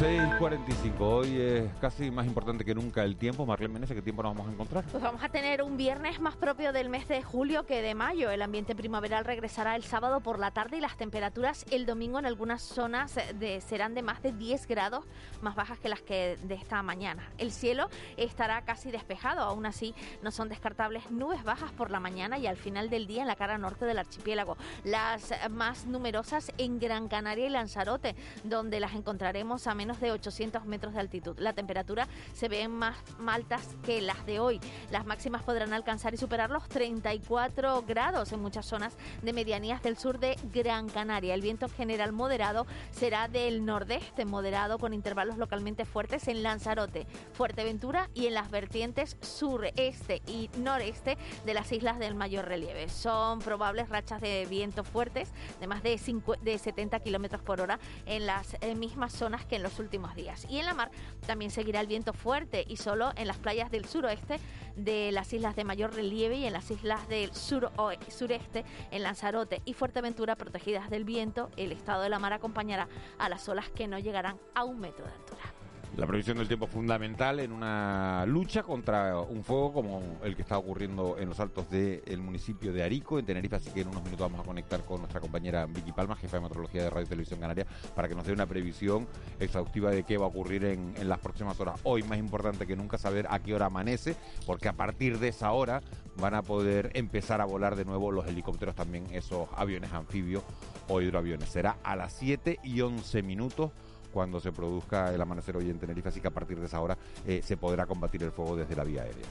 6.45. 0.00 1.00
Hoy 1.00 1.38
es 1.38 1.70
casi 1.78 2.10
más 2.10 2.26
importante 2.26 2.64
que 2.64 2.74
nunca 2.74 3.04
el 3.04 3.14
tiempo. 3.14 3.44
Marlene 3.44 3.74
Menezes, 3.74 3.94
¿qué 3.94 4.02
tiempo 4.02 4.22
nos 4.22 4.34
vamos 4.34 4.48
a 4.48 4.52
encontrar? 4.52 4.84
Pues 4.90 5.02
vamos 5.02 5.22
a 5.22 5.28
tener 5.28 5.62
un 5.62 5.76
viernes 5.76 6.18
más 6.18 6.34
propio 6.34 6.72
del 6.72 6.88
mes 6.88 7.06
de 7.08 7.22
julio 7.22 7.66
que 7.66 7.82
de 7.82 7.94
mayo. 7.94 8.30
El 8.30 8.40
ambiente 8.40 8.74
primaveral 8.74 9.26
regresará 9.26 9.76
el 9.76 9.84
sábado 9.84 10.20
por 10.20 10.38
la 10.38 10.50
tarde 10.50 10.78
y 10.78 10.80
las 10.80 10.96
temperaturas 10.96 11.66
el 11.70 11.84
domingo 11.84 12.18
en 12.18 12.24
algunas 12.24 12.62
zonas 12.62 13.16
de, 13.38 13.60
serán 13.60 13.94
de 13.94 14.00
más 14.00 14.22
de 14.22 14.32
10 14.32 14.66
grados 14.66 15.04
más 15.42 15.54
bajas 15.56 15.78
que 15.78 15.90
las 15.90 16.00
que 16.00 16.38
de 16.42 16.54
esta 16.54 16.82
mañana. 16.82 17.28
El 17.36 17.52
cielo 17.52 17.90
estará 18.16 18.62
casi 18.62 18.90
despejado. 18.90 19.42
Aún 19.42 19.66
así, 19.66 19.94
no 20.22 20.30
son 20.30 20.48
descartables 20.48 21.10
nubes 21.10 21.44
bajas 21.44 21.70
por 21.70 21.90
la 21.90 22.00
mañana 22.00 22.38
y 22.38 22.46
al 22.46 22.56
final 22.56 22.88
del 22.88 23.06
día 23.06 23.22
en 23.22 23.28
la 23.28 23.36
cara 23.36 23.58
norte 23.58 23.84
del 23.84 23.98
archipiélago. 23.98 24.56
Las 24.84 25.34
más 25.50 25.84
numerosas 25.84 26.50
en 26.56 26.78
Gran 26.78 27.08
Canaria 27.08 27.46
y 27.46 27.50
Lanzarote, 27.50 28.16
donde 28.42 28.80
las 28.80 28.94
encontraremos 28.94 29.66
a 29.66 29.74
menos 29.82 29.98
de 29.98 30.12
800 30.12 30.64
metros 30.64 30.94
de 30.94 31.00
altitud. 31.00 31.36
La 31.40 31.54
temperatura 31.54 32.06
se 32.34 32.48
ve 32.48 32.68
más 32.68 32.96
altas 33.26 33.66
que 33.84 34.00
las 34.00 34.24
de 34.26 34.38
hoy. 34.38 34.60
Las 34.92 35.06
máximas 35.06 35.42
podrán 35.42 35.72
alcanzar 35.72 36.14
y 36.14 36.18
superar 36.18 36.50
los 36.50 36.68
34 36.68 37.82
grados 37.82 38.30
en 38.30 38.40
muchas 38.40 38.64
zonas 38.64 38.94
de 39.22 39.32
medianías 39.32 39.82
del 39.82 39.98
sur 39.98 40.20
de 40.20 40.38
Gran 40.54 40.88
Canaria. 40.88 41.34
El 41.34 41.40
viento 41.40 41.68
general 41.68 42.12
moderado 42.12 42.64
será 42.92 43.26
del 43.26 43.64
nordeste 43.64 44.24
moderado 44.24 44.78
con 44.78 44.94
intervalos 44.94 45.36
localmente 45.36 45.84
fuertes 45.84 46.28
en 46.28 46.44
Lanzarote, 46.44 47.08
Fuerteventura 47.32 48.08
y 48.14 48.26
en 48.26 48.34
las 48.34 48.52
vertientes 48.52 49.16
sureste 49.20 50.22
y 50.28 50.48
noreste 50.58 51.18
de 51.44 51.54
las 51.54 51.72
islas 51.72 51.98
del 51.98 52.14
mayor 52.14 52.44
relieve. 52.44 52.88
Son 52.88 53.40
probables 53.40 53.88
rachas 53.88 54.20
de 54.20 54.46
viento 54.48 54.84
fuertes 54.84 55.32
de 55.58 55.66
más 55.66 55.82
de, 55.82 55.98
de 56.42 56.58
70 56.58 57.00
kilómetros 57.00 57.42
por 57.42 57.60
hora 57.60 57.80
en 58.06 58.26
las 58.26 58.56
eh, 58.60 58.76
mismas 58.76 59.12
zonas 59.12 59.44
que 59.44 59.56
en 59.56 59.64
los 59.64 59.71
últimos 59.78 60.14
días. 60.14 60.46
Y 60.48 60.58
en 60.58 60.66
la 60.66 60.74
mar 60.74 60.90
también 61.26 61.50
seguirá 61.50 61.80
el 61.80 61.86
viento 61.86 62.12
fuerte 62.12 62.64
y 62.66 62.76
solo 62.76 63.12
en 63.16 63.26
las 63.26 63.38
playas 63.38 63.70
del 63.70 63.84
suroeste 63.84 64.38
de 64.76 65.12
las 65.12 65.32
islas 65.32 65.56
de 65.56 65.64
mayor 65.64 65.94
relieve 65.94 66.36
y 66.36 66.46
en 66.46 66.52
las 66.52 66.70
islas 66.70 67.08
del 67.08 67.34
sur 67.34 67.70
sureste, 68.08 68.64
en 68.90 69.02
Lanzarote 69.02 69.62
y 69.64 69.74
Fuerteventura 69.74 70.36
protegidas 70.36 70.90
del 70.90 71.04
viento, 71.04 71.50
el 71.56 71.72
estado 71.72 72.02
de 72.02 72.08
la 72.08 72.18
mar 72.18 72.32
acompañará 72.32 72.88
a 73.18 73.28
las 73.28 73.48
olas 73.48 73.70
que 73.70 73.88
no 73.88 73.98
llegarán 73.98 74.38
a 74.54 74.64
un 74.64 74.80
metro 74.80 75.04
de 75.06 75.12
altura. 75.12 75.61
La 75.96 76.06
previsión 76.06 76.38
del 76.38 76.48
tiempo 76.48 76.66
fundamental 76.66 77.38
en 77.40 77.52
una 77.52 78.24
lucha 78.26 78.62
contra 78.62 79.20
un 79.20 79.44
fuego 79.44 79.74
como 79.74 80.02
el 80.24 80.34
que 80.34 80.40
está 80.40 80.56
ocurriendo 80.56 81.18
en 81.18 81.28
los 81.28 81.38
altos 81.38 81.68
del 81.68 82.18
municipio 82.18 82.72
de 82.72 82.82
Arico, 82.82 83.18
en 83.18 83.26
Tenerife. 83.26 83.56
Así 83.56 83.70
que 83.70 83.82
en 83.82 83.88
unos 83.88 84.02
minutos 84.02 84.30
vamos 84.30 84.40
a 84.40 84.48
conectar 84.48 84.80
con 84.86 85.00
nuestra 85.00 85.20
compañera 85.20 85.66
Vicky 85.66 85.92
Palma, 85.92 86.16
jefa 86.16 86.38
de 86.38 86.44
meteorología 86.44 86.84
de 86.84 86.90
Radio 86.90 87.06
Televisión 87.06 87.40
Canaria, 87.40 87.66
para 87.94 88.08
que 88.08 88.14
nos 88.14 88.26
dé 88.26 88.32
una 88.32 88.46
previsión 88.46 89.06
exhaustiva 89.38 89.90
de 89.90 90.04
qué 90.04 90.16
va 90.16 90.24
a 90.24 90.28
ocurrir 90.28 90.64
en, 90.64 90.94
en 90.96 91.10
las 91.10 91.18
próximas 91.18 91.60
horas. 91.60 91.78
Hoy, 91.82 92.02
más 92.04 92.18
importante 92.18 92.66
que 92.66 92.74
nunca, 92.74 92.96
saber 92.96 93.26
a 93.28 93.40
qué 93.40 93.54
hora 93.54 93.66
amanece, 93.66 94.16
porque 94.46 94.68
a 94.68 94.72
partir 94.72 95.18
de 95.18 95.28
esa 95.28 95.52
hora 95.52 95.82
van 96.16 96.34
a 96.34 96.42
poder 96.42 96.90
empezar 96.94 97.42
a 97.42 97.44
volar 97.44 97.76
de 97.76 97.84
nuevo 97.84 98.10
los 98.10 98.26
helicópteros, 98.26 98.74
también 98.74 99.06
esos 99.12 99.46
aviones 99.54 99.92
anfibios 99.92 100.42
o 100.88 101.02
hidroaviones. 101.02 101.50
Será 101.50 101.76
a 101.82 101.96
las 101.96 102.14
7 102.14 102.60
y 102.62 102.80
11 102.80 103.22
minutos 103.22 103.72
cuando 104.12 104.40
se 104.40 104.52
produzca 104.52 105.12
el 105.12 105.20
amanecer 105.20 105.56
hoy 105.56 105.70
en 105.70 105.78
Tenerife, 105.78 106.10
así 106.10 106.20
que 106.20 106.28
a 106.28 106.32
partir 106.32 106.60
de 106.60 106.66
esa 106.66 106.80
hora 106.80 106.96
eh, 107.26 107.40
se 107.42 107.56
podrá 107.56 107.86
combatir 107.86 108.22
el 108.22 108.30
fuego 108.30 108.56
desde 108.56 108.76
la 108.76 108.84
vía 108.84 109.02
aérea. 109.02 109.26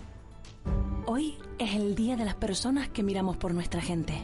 Hoy 1.06 1.38
es 1.58 1.76
el 1.76 1.96
día 1.96 2.16
de 2.16 2.26
las 2.26 2.36
personas 2.36 2.90
que 2.90 3.04
miramos 3.04 3.38
por 3.38 3.54
nuestra 3.54 3.82
gente, 3.82 4.22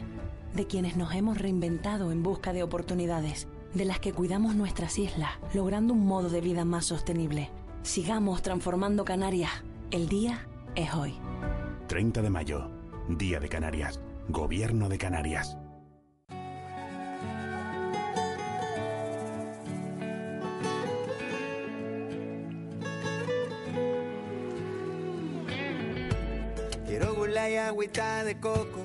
de 0.54 0.66
quienes 0.66 0.96
nos 0.96 1.14
hemos 1.14 1.38
reinventado 1.38 2.12
en 2.12 2.22
busca 2.22 2.52
de 2.52 2.62
oportunidades, 2.62 3.48
de 3.74 3.84
las 3.84 4.00
que 4.00 4.12
cuidamos 4.12 4.54
nuestras 4.54 4.98
islas, 4.98 5.30
logrando 5.54 5.92
un 5.94 6.06
modo 6.06 6.28
de 6.28 6.40
vida 6.40 6.64
más 6.64 6.86
sostenible. 6.86 7.50
Sigamos 7.82 8.42
transformando 8.42 9.04
Canarias. 9.04 9.50
El 9.90 10.08
día 10.08 10.46
es 10.74 10.94
hoy. 10.94 11.14
30 11.88 12.22
de 12.22 12.30
mayo, 12.30 12.70
Día 13.08 13.40
de 13.40 13.48
Canarias, 13.48 14.00
Gobierno 14.28 14.88
de 14.88 14.98
Canarias. 14.98 15.56
Y 27.48 27.56
agüita 27.56 28.24
de 28.24 28.38
coco, 28.40 28.80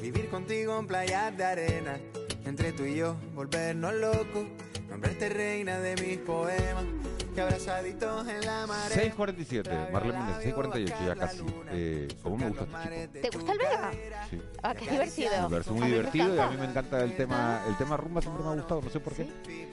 vivir 0.00 0.28
contigo 0.28 0.78
en 0.78 0.86
playas 0.86 1.36
de 1.36 1.44
arena, 1.44 1.98
entre 2.44 2.72
tú 2.72 2.84
y 2.84 2.96
yo 2.96 3.16
volvernos 3.34 3.94
locos, 3.94 4.46
nombrarte 4.88 5.28
reina 5.28 5.78
de 5.80 5.96
mis 5.96 6.18
poemas. 6.18 6.84
Que 7.36 7.42
abrazaditos 7.42 8.28
en 8.28 8.46
la 8.46 8.66
marea. 8.66 9.14
6.47, 9.14 9.90
Marlene 9.90 10.18
Méndez, 10.20 10.56
6.48 10.56 11.06
ya 11.06 11.14
casi. 11.14 11.44
Eh, 11.70 12.08
¿Cómo 12.22 12.38
me 12.38 12.48
gusta 12.48 12.64
este 12.64 13.20
chico? 13.20 13.20
¿Te 13.20 13.36
gusta 13.36 13.52
el 13.52 13.58
Vega? 13.58 13.92
Sí. 14.30 14.42
Ah, 14.62 14.74
qué 14.74 14.90
divertido. 14.90 15.42
Me 15.42 15.50
parece 15.50 15.70
muy 15.72 15.86
divertido 15.86 16.34
y 16.34 16.38
a 16.38 16.46
mí 16.46 16.56
me 16.56 16.64
encanta 16.64 17.04
el 17.04 17.14
tema, 17.14 17.62
el 17.68 17.76
tema 17.76 17.98
rumba 17.98 18.22
siempre 18.22 18.42
me 18.42 18.48
ha 18.48 18.54
gustado, 18.54 18.80
no 18.80 18.88
sé 18.88 19.00
por 19.00 19.12
qué. 19.12 19.24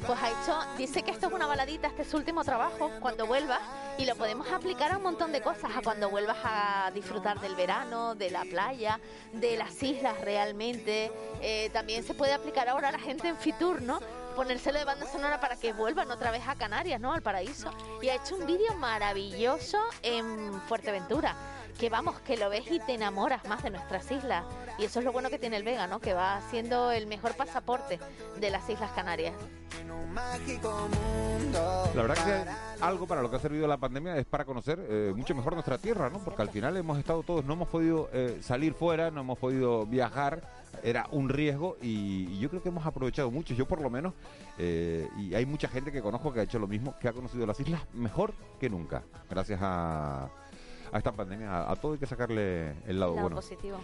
Pues 0.06 0.20
ha 0.22 0.30
hecho, 0.30 0.78
dice 0.78 1.04
que 1.04 1.12
esto 1.12 1.28
es 1.28 1.34
una 1.34 1.48
baladita, 1.48 1.88
este 1.88 2.02
es 2.02 2.10
su 2.10 2.18
último 2.18 2.44
trabajo, 2.44 2.92
cuando 3.00 3.26
vuelva, 3.28 3.62
y 3.98 4.06
lo 4.06 4.16
podemos 4.16 4.52
aplicar 4.52 4.92
a 4.92 4.98
un 4.98 5.04
montón 5.04 5.32
de 5.32 5.40
cosas, 5.40 5.72
a 5.74 5.82
cuando 5.82 6.10
vuelvas 6.10 6.40
a 6.44 6.92
disfrutar 6.94 7.40
del 7.40 7.56
verano, 7.56 8.14
de 8.14 8.30
la 8.30 8.44
playa, 8.44 9.00
de 9.32 9.56
las 9.56 9.82
islas 9.82 10.20
realmente. 10.20 11.14
Eh, 11.42 11.70
también 11.72 12.04
se 12.04 12.14
puede 12.14 12.34
aplicar 12.34 12.68
ahora 12.68 12.90
a 12.90 12.92
la 12.92 13.00
gente 13.00 13.30
en 13.30 13.38
Fitur, 13.38 13.82
¿no? 13.82 14.02
Ponérselo 14.34 14.80
de 14.80 14.86
banda 14.86 15.08
sonora 15.08 15.40
para 15.40 15.56
que 15.56 15.74
vuelvan 15.74 16.10
otra 16.12 16.32
vez 16.32 16.44
a 16.48 16.56
Canarias, 16.56 17.00
¿no? 17.00 17.14
Al 17.14 17.22
paraíso. 17.22 17.72
Y 18.02 18.10
ha 18.10 18.16
hecho 18.16 18.36
un 18.36 18.46
vídeo 18.46 18.74
maravilloso 18.76 19.80
en 20.02 20.62
Fuerteventura. 20.68 21.36
Que 21.80 21.90
vamos, 21.90 22.20
que 22.22 22.38
lo 22.38 22.50
ves 22.50 22.70
y 22.72 22.80
te 22.80 22.94
enamoras 22.94 23.46
más 23.48 23.64
de 23.64 23.70
nuestras 23.70 24.10
islas. 24.12 24.46
Y 24.78 24.86
eso 24.86 25.00
es 25.00 25.06
lo 25.06 25.12
bueno 25.12 25.30
que 25.30 25.40
tiene 25.40 25.58
el 25.58 25.64
Vega, 25.64 25.88
¿no? 25.88 26.00
Que 26.00 26.14
va 26.14 26.42
siendo 26.50 26.92
el 26.92 27.08
mejor 27.08 27.36
pasaporte 27.36 28.00
de 28.40 28.50
las 28.50 28.68
Islas 28.70 28.92
Canarias. 28.92 29.36
La 31.96 32.02
verdad 32.02 32.16
que 32.16 32.84
algo 32.84 33.08
para 33.08 33.22
lo 33.22 33.30
que 33.30 33.38
ha 33.38 33.40
servido 33.40 33.68
la 33.68 33.78
pandemia 33.78 34.18
es 34.18 34.26
para 34.26 34.46
conocer 34.46 34.80
eh, 34.88 35.14
mucho 35.16 35.36
mejor 35.36 35.54
nuestra 35.54 35.78
tierra, 35.78 36.10
¿no? 36.10 36.20
Porque 36.20 36.42
al 36.42 36.50
final 36.50 36.78
hemos 36.78 36.98
estado 36.98 37.24
todos, 37.24 37.46
no 37.46 37.54
hemos 37.54 37.68
podido 37.68 38.10
eh, 38.14 38.40
salir 38.42 38.74
fuera, 38.74 39.12
no 39.12 39.22
hemos 39.22 39.38
podido 39.38 39.86
viajar, 39.86 40.42
era 40.84 41.08
un 41.12 41.30
riesgo 41.30 41.78
y, 41.82 42.40
yo 42.40 42.50
creo 42.50 42.62
que 42.62 42.70
hemos 42.70 42.86
aprovechado 42.86 43.32
mucho, 43.32 43.54
yo 43.54 43.68
por 43.68 43.82
lo 43.82 43.90
menos, 43.90 44.14
eh, 44.58 45.08
y 45.18 45.34
hay 45.36 45.46
mucha 45.46 45.68
gente 45.68 45.92
que 45.92 46.02
conozco 46.02 46.34
que 46.34 46.42
ha 46.42 46.44
hecho 46.44 46.60
lo 46.60 46.68
mismo, 46.68 46.96
que 47.00 47.08
ha 47.08 47.14
conocido 47.14 47.46
las 47.46 47.60
islas 47.60 47.82
mejor 47.94 48.34
que 48.60 48.70
nunca, 48.70 49.04
gracias 49.30 49.60
a, 49.62 50.30
a 50.94 50.98
esta 51.00 51.12
pandemia, 51.12 51.50
a, 51.52 51.72
a 51.72 51.76
todo 51.76 51.94
hay 51.94 52.00
que 52.00 52.06
sacarle 52.06 52.76
el 52.86 53.00
lado, 53.00 53.14
Lado 53.16 53.22
bueno. 53.24 53.36
positivo. 53.38 53.80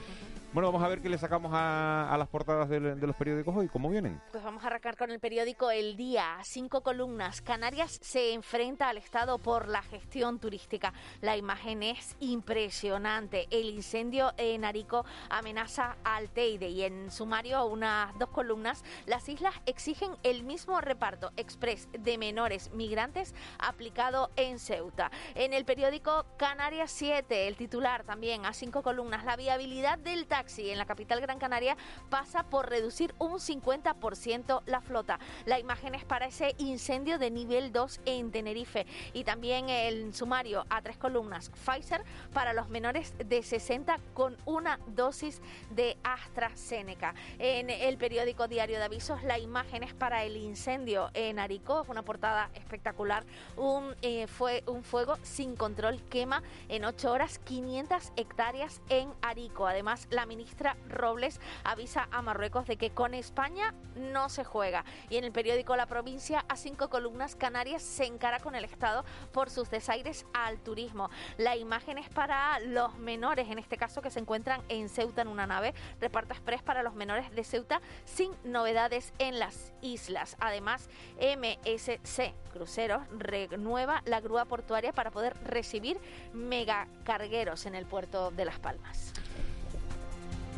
Bueno, 0.51 0.71
vamos 0.71 0.83
a 0.83 0.87
ver 0.89 0.99
qué 0.99 1.09
le 1.09 1.17
sacamos 1.19 1.51
a, 1.53 2.11
a 2.11 2.17
las 2.17 2.27
portadas 2.27 2.67
del- 2.69 2.99
de 2.99 3.05
los 3.07 3.15
periódicos 3.15 3.55
hoy, 3.55 3.67
cómo 3.67 3.87
vienen. 3.87 4.19
Pues 4.31 4.43
vamos 4.43 4.63
a 4.63 4.67
arrancar 4.67 4.97
con 4.97 5.11
el 5.11 5.19
periódico 5.19 5.69
El 5.69 5.95
Día, 5.95 6.37
cinco 6.43 6.81
columnas. 6.81 7.41
Canarias 7.43 7.99
se 8.01 8.33
enfrenta 8.33 8.89
al 8.89 8.97
Estado 8.97 9.37
por 9.37 9.67
la 9.67 9.83
gestión 9.83 10.39
turística. 10.39 10.91
La 11.21 11.37
imagen 11.37 11.83
es 11.83 12.15
impresionante. 12.19 13.47
El 13.51 13.69
incendio 13.69 14.33
en 14.37 14.65
Arico 14.65 15.05
amenaza 15.29 15.97
al 16.03 16.29
Teide 16.31 16.69
y 16.69 16.81
en 16.81 17.11
sumario 17.11 17.63
unas 17.67 18.17
dos 18.17 18.29
columnas. 18.29 18.83
Las 19.05 19.29
islas 19.29 19.53
exigen 19.67 20.13
el 20.23 20.43
mismo 20.43 20.81
reparto 20.81 21.31
express 21.37 21.87
de 21.91 22.17
menores 22.17 22.71
migrantes 22.73 23.35
aplicado 23.59 24.31
en 24.35 24.57
Ceuta. 24.57 25.11
En 25.35 25.53
el 25.53 25.63
periódico 25.63 26.25
Canarias 26.37 26.89
7, 26.91 27.47
el 27.47 27.55
titular 27.55 28.03
también 28.03 28.47
a 28.47 28.53
cinco 28.53 28.81
columnas. 28.81 29.25
La 29.25 29.35
viabilidad 29.35 29.99
del 29.99 30.25
taxi 30.39 30.69
en 30.69 30.77
la 30.77 30.85
capital 30.85 31.19
Gran 31.19 31.37
Canaria 31.37 31.75
pasa 32.09 32.43
por 32.43 32.69
reducir 32.69 33.13
un 33.19 33.39
50% 33.39 34.61
la 34.65 34.79
flota. 34.79 35.19
La 35.45 35.59
imagen 35.59 35.95
es 35.95 36.05
para 36.05 36.27
ese 36.27 36.55
incendio 36.59 37.19
de 37.19 37.29
nivel 37.29 37.73
2 37.73 37.99
en 38.05 38.31
Tenerife. 38.31 38.85
Y 39.11 39.25
también 39.25 39.67
el 39.67 40.13
sumario 40.13 40.65
a 40.69 40.81
tres 40.81 40.97
columnas. 40.97 41.51
Pfizer 41.65 42.05
para 42.33 42.53
los 42.53 42.69
menores 42.69 43.13
de 43.17 43.43
60 43.43 43.99
con 44.13 44.37
una 44.45 44.79
dosis 44.87 45.41
de 45.71 45.97
AstraZeneca. 46.03 47.15
En 47.37 47.69
el 47.69 47.97
periódico 47.97 48.47
Diario 48.47 48.77
de 48.77 48.85
Avisos, 48.85 49.21
la 49.23 49.39
imagen 49.39 49.83
es 49.83 49.93
para 49.93 50.23
el 50.23 50.37
incendio 50.37 51.09
en 51.15 51.37
Arico. 51.37 51.81
Es 51.81 51.89
una 51.89 52.03
portada 52.03 52.49
espectacular. 52.53 53.25
Un, 53.57 53.93
eh, 54.01 54.27
fue 54.27 54.63
un 54.67 54.83
fuego 54.83 55.17
sin 55.21 55.57
control 55.57 56.01
quema 56.03 56.43
en 56.69 56.85
8 56.85 57.11
horas 57.11 57.39
500 57.39 58.13
hectáreas 58.15 58.81
en 58.87 59.11
Arico. 59.21 59.67
Además, 59.67 60.07
la 60.09 60.28
ministra 60.29 60.77
Robles 60.87 61.41
avisa 61.65 62.07
a 62.11 62.21
Marruecos 62.21 62.67
de 62.67 62.77
que 62.77 62.91
con 62.91 63.13
España 63.13 63.73
no 63.95 64.29
se 64.29 64.45
juega. 64.45 64.85
Y 65.09 65.17
en 65.17 65.25
el 65.25 65.33
periódico 65.33 65.75
La 65.75 65.87
Provincia, 65.87 66.45
a 66.47 66.55
cinco 66.55 66.89
columnas, 66.89 67.35
Canarias 67.35 67.81
se 67.81 68.05
encara 68.05 68.39
con 68.39 68.55
el 68.55 68.63
Estado 68.63 69.03
por 69.33 69.49
sus 69.49 69.69
desaires 69.69 70.25
al 70.33 70.59
turismo. 70.59 71.09
La 71.37 71.57
imagen 71.57 71.97
es 71.97 72.07
para 72.09 72.59
los 72.59 72.97
menores, 72.97 73.49
en 73.49 73.59
este 73.59 73.75
caso 73.75 74.01
que 74.01 74.11
se 74.11 74.19
encuentran 74.19 74.61
en 74.69 74.87
Ceuta 74.87 75.23
en 75.23 75.27
una 75.27 75.47
nave, 75.47 75.73
reparto 75.99 76.33
express 76.33 76.61
para 76.61 76.83
los 76.83 76.93
menores 76.93 77.29
de 77.31 77.43
Ceuta 77.43 77.81
sin 78.05 78.31
novedades 78.43 79.11
en 79.17 79.39
las 79.39 79.73
islas. 79.81 80.37
Además, 80.39 80.87
MSC 81.19 82.33
Cruceros 82.53 83.01
renueva 83.17 84.01
la 84.05 84.21
grúa 84.21 84.45
portuaria 84.45 84.93
para 84.93 85.11
poder 85.11 85.35
recibir 85.43 85.99
megacargueros 86.33 87.65
en 87.65 87.75
el 87.75 87.85
puerto 87.85 88.31
de 88.31 88.45
Las 88.45 88.59
Palmas. 88.59 89.13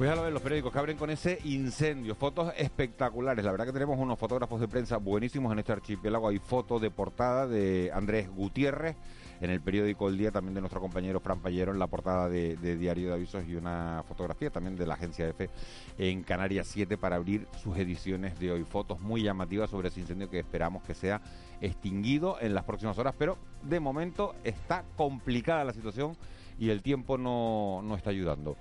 Pues 0.02 0.10
ya 0.10 0.16
lo 0.16 0.24
ven 0.24 0.34
los 0.34 0.42
periódicos 0.42 0.74
que 0.74 0.80
abren 0.80 0.98
con 0.98 1.12
ese 1.12 1.38
incendio. 1.44 2.16
Fotos 2.16 2.52
espectaculares. 2.58 3.46
La 3.46 3.52
verdad 3.52 3.68
que 3.68 3.72
tenemos 3.72 4.00
unos 4.00 4.18
fotógrafos 4.18 4.60
de 4.60 4.68
prensa 4.68 4.98
buenísimos 4.98 5.54
en 5.54 5.60
este 5.60 5.74
archipiélago. 5.74 6.28
Hay 6.28 6.40
fotos 6.40 6.82
de 6.82 6.90
portada 6.90 7.46
de 7.46 7.92
Andrés 7.94 8.28
Gutiérrez. 8.28 8.96
En 9.42 9.52
el 9.52 9.62
periódico 9.62 10.10
El 10.10 10.18
Día 10.18 10.32
también 10.32 10.56
de 10.56 10.62
nuestro 10.62 10.82
compañero 10.82 11.20
Fran 11.20 11.40
Pallero 11.40 11.72
en 11.72 11.78
la 11.78 11.86
portada 11.86 12.30
de, 12.30 12.56
de 12.56 12.78
Diario 12.78 13.10
de 13.10 13.14
Avisos 13.14 13.44
y 13.48 13.54
una 13.54 14.04
fotografía 14.08 14.50
también 14.50 14.76
de 14.76 14.88
la 14.88 14.96
agencia 14.96 15.30
EFE 15.30 15.52
en 16.00 16.24
Canarias 16.24 16.66
7 16.66 16.98
para 16.98 17.18
abrir 17.18 17.48
sus 17.62 17.78
ediciones 17.78 18.40
de 18.40 18.54
hoy. 18.54 18.64
Fotos 18.64 19.02
muy 19.02 19.22
llamativas 19.22 19.70
sobre 19.70 19.90
ese 19.90 20.00
incendio 20.00 20.32
que 20.32 20.40
esperamos 20.40 20.82
que 20.82 20.96
sea 20.96 21.22
extinguido 21.62 22.38
en 22.42 22.56
las 22.56 22.64
próximas 22.64 22.98
horas, 22.98 23.14
pero 23.20 23.38
de 23.62 23.80
momento 23.80 24.34
está 24.44 24.84
complicada 24.98 25.64
la 25.64 25.74
situación 25.74 26.18
y 26.58 26.72
el 26.72 26.82
tiempo 26.82 27.20
no, 27.20 27.82
no 27.84 27.96
está 27.96 28.10
ayudando. 28.10 28.58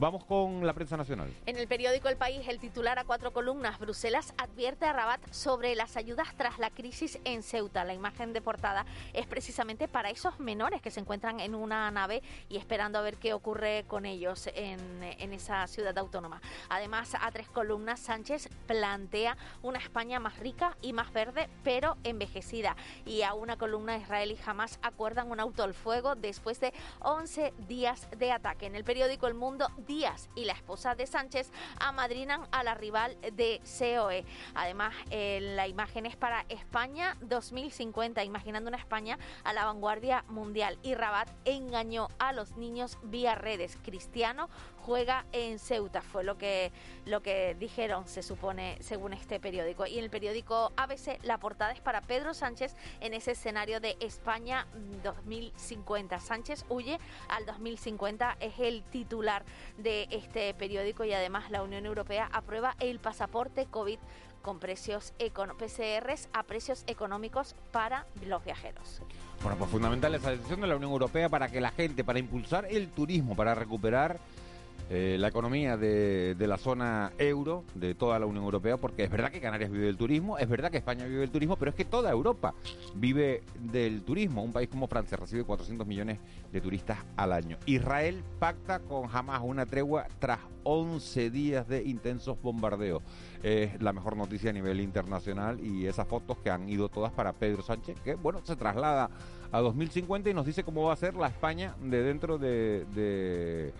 Vamos 0.00 0.24
con 0.24 0.64
la 0.64 0.74
prensa 0.74 0.96
nacional. 0.96 1.34
En 1.44 1.56
el 1.56 1.66
periódico 1.66 2.08
El 2.08 2.16
País, 2.16 2.46
el 2.46 2.60
titular 2.60 3.00
a 3.00 3.04
cuatro 3.04 3.32
columnas, 3.32 3.80
Bruselas 3.80 4.32
advierte 4.38 4.84
a 4.84 4.92
Rabat 4.92 5.20
sobre 5.32 5.74
las 5.74 5.96
ayudas 5.96 6.28
tras 6.36 6.60
la 6.60 6.70
crisis 6.70 7.18
en 7.24 7.42
Ceuta. 7.42 7.84
La 7.84 7.94
imagen 7.94 8.32
de 8.32 8.40
portada 8.40 8.86
es 9.12 9.26
precisamente 9.26 9.88
para 9.88 10.10
esos 10.10 10.38
menores 10.38 10.80
que 10.80 10.92
se 10.92 11.00
encuentran 11.00 11.40
en 11.40 11.56
una 11.56 11.90
nave 11.90 12.22
y 12.48 12.58
esperando 12.58 13.00
a 13.00 13.02
ver 13.02 13.16
qué 13.16 13.32
ocurre 13.32 13.86
con 13.88 14.06
ellos 14.06 14.48
en, 14.54 14.78
en 15.02 15.32
esa 15.32 15.66
ciudad 15.66 15.98
autónoma. 15.98 16.40
Además, 16.68 17.16
a 17.20 17.32
tres 17.32 17.48
columnas, 17.48 17.98
Sánchez 17.98 18.50
plantea 18.68 19.36
una 19.62 19.80
España 19.80 20.20
más 20.20 20.38
rica 20.38 20.76
y 20.80 20.92
más 20.92 21.12
verde, 21.12 21.48
pero 21.64 21.96
envejecida. 22.04 22.76
Y 23.04 23.22
a 23.22 23.34
una 23.34 23.56
columna, 23.56 23.98
Israel 23.98 24.30
y 24.30 24.38
Hamas 24.48 24.78
acuerdan 24.80 25.28
un 25.28 25.40
auto 25.40 25.64
al 25.64 25.74
fuego 25.74 26.14
después 26.14 26.60
de 26.60 26.72
11 27.00 27.52
días 27.66 28.06
de 28.16 28.30
ataque. 28.30 28.66
En 28.66 28.76
el 28.76 28.84
periódico 28.84 29.26
El 29.26 29.34
Mundo, 29.34 29.68
Díaz 29.88 30.28
y 30.36 30.44
la 30.44 30.52
esposa 30.52 30.94
de 30.94 31.06
Sánchez 31.06 31.50
amadrinan 31.80 32.46
a 32.52 32.62
la 32.62 32.74
rival 32.74 33.16
de 33.32 33.60
COE. 33.78 34.24
Además, 34.54 34.94
eh, 35.10 35.40
la 35.56 35.66
imagen 35.66 36.06
es 36.06 36.14
para 36.14 36.44
España 36.50 37.16
2050, 37.22 38.22
imaginando 38.22 38.68
una 38.68 38.76
España 38.76 39.18
a 39.42 39.52
la 39.52 39.64
vanguardia 39.64 40.24
mundial. 40.28 40.78
Y 40.82 40.94
Rabat 40.94 41.30
engañó 41.46 42.08
a 42.18 42.32
los 42.32 42.56
niños 42.56 42.98
vía 43.02 43.34
redes. 43.34 43.78
Cristiano 43.82 44.50
juega 44.88 45.26
en 45.32 45.58
Ceuta, 45.58 46.00
fue 46.00 46.24
lo 46.24 46.38
que, 46.38 46.72
lo 47.04 47.20
que 47.20 47.54
dijeron, 47.60 48.08
se 48.08 48.22
supone, 48.22 48.78
según 48.80 49.12
este 49.12 49.38
periódico. 49.38 49.86
Y 49.86 49.98
en 49.98 50.04
el 50.04 50.08
periódico 50.08 50.72
ABC, 50.78 51.22
la 51.24 51.36
portada 51.36 51.72
es 51.72 51.80
para 51.82 52.00
Pedro 52.00 52.32
Sánchez 52.32 52.74
en 53.00 53.12
ese 53.12 53.32
escenario 53.32 53.80
de 53.80 53.98
España 54.00 54.66
2050. 55.04 56.18
Sánchez 56.20 56.64
huye 56.70 56.98
al 57.28 57.44
2050, 57.44 58.38
es 58.40 58.58
el 58.60 58.82
titular 58.84 59.44
de 59.76 60.08
este 60.10 60.54
periódico 60.54 61.04
y 61.04 61.12
además 61.12 61.50
la 61.50 61.62
Unión 61.62 61.84
Europea 61.84 62.30
aprueba 62.32 62.74
el 62.80 62.98
pasaporte 62.98 63.66
COVID 63.66 63.98
con 64.40 64.58
precios 64.58 65.12
PCRs 65.18 66.30
a 66.32 66.44
precios 66.44 66.84
económicos 66.86 67.54
para 67.72 68.06
los 68.24 68.42
viajeros. 68.42 69.02
Bueno, 69.42 69.58
pues 69.58 69.70
fundamental 69.70 70.14
esa 70.14 70.30
decisión 70.30 70.62
de 70.62 70.66
la 70.66 70.76
Unión 70.76 70.90
Europea 70.90 71.28
para 71.28 71.48
que 71.48 71.60
la 71.60 71.70
gente, 71.70 72.02
para 72.02 72.18
impulsar 72.18 72.66
el 72.70 72.88
turismo, 72.88 73.36
para 73.36 73.54
recuperar 73.54 74.18
eh, 74.90 75.16
la 75.18 75.28
economía 75.28 75.76
de, 75.76 76.34
de 76.34 76.46
la 76.46 76.56
zona 76.56 77.12
euro, 77.18 77.64
de 77.74 77.94
toda 77.94 78.18
la 78.18 78.26
Unión 78.26 78.44
Europea, 78.44 78.76
porque 78.76 79.04
es 79.04 79.10
verdad 79.10 79.30
que 79.30 79.40
Canarias 79.40 79.70
vive 79.70 79.86
del 79.86 79.96
turismo, 79.96 80.38
es 80.38 80.48
verdad 80.48 80.70
que 80.70 80.78
España 80.78 81.04
vive 81.04 81.20
del 81.20 81.30
turismo, 81.30 81.56
pero 81.56 81.70
es 81.70 81.74
que 81.74 81.84
toda 81.84 82.10
Europa 82.10 82.54
vive 82.94 83.42
del 83.58 84.02
turismo. 84.02 84.42
Un 84.42 84.52
país 84.52 84.68
como 84.68 84.86
Francia 84.86 85.16
recibe 85.16 85.44
400 85.44 85.86
millones 85.86 86.18
de 86.52 86.60
turistas 86.60 86.98
al 87.16 87.32
año. 87.32 87.58
Israel 87.66 88.22
pacta 88.38 88.78
con 88.80 89.08
Hamas 89.12 89.42
una 89.44 89.66
tregua 89.66 90.06
tras 90.18 90.40
11 90.62 91.30
días 91.30 91.68
de 91.68 91.82
intensos 91.84 92.40
bombardeos. 92.40 93.02
Es 93.42 93.80
la 93.80 93.92
mejor 93.92 94.16
noticia 94.16 94.50
a 94.50 94.52
nivel 94.52 94.80
internacional 94.80 95.60
y 95.60 95.86
esas 95.86 96.06
fotos 96.06 96.38
que 96.38 96.50
han 96.50 96.68
ido 96.68 96.88
todas 96.88 97.12
para 97.12 97.32
Pedro 97.32 97.62
Sánchez, 97.62 97.98
que 98.00 98.14
bueno, 98.14 98.40
se 98.44 98.56
traslada 98.56 99.10
a 99.50 99.60
2050 99.60 100.30
y 100.30 100.34
nos 100.34 100.46
dice 100.46 100.64
cómo 100.64 100.84
va 100.84 100.92
a 100.92 100.96
ser 100.96 101.14
la 101.14 101.28
España 101.28 101.74
de 101.80 102.02
dentro 102.02 102.38
de, 102.38 102.84
de, 102.94 103.72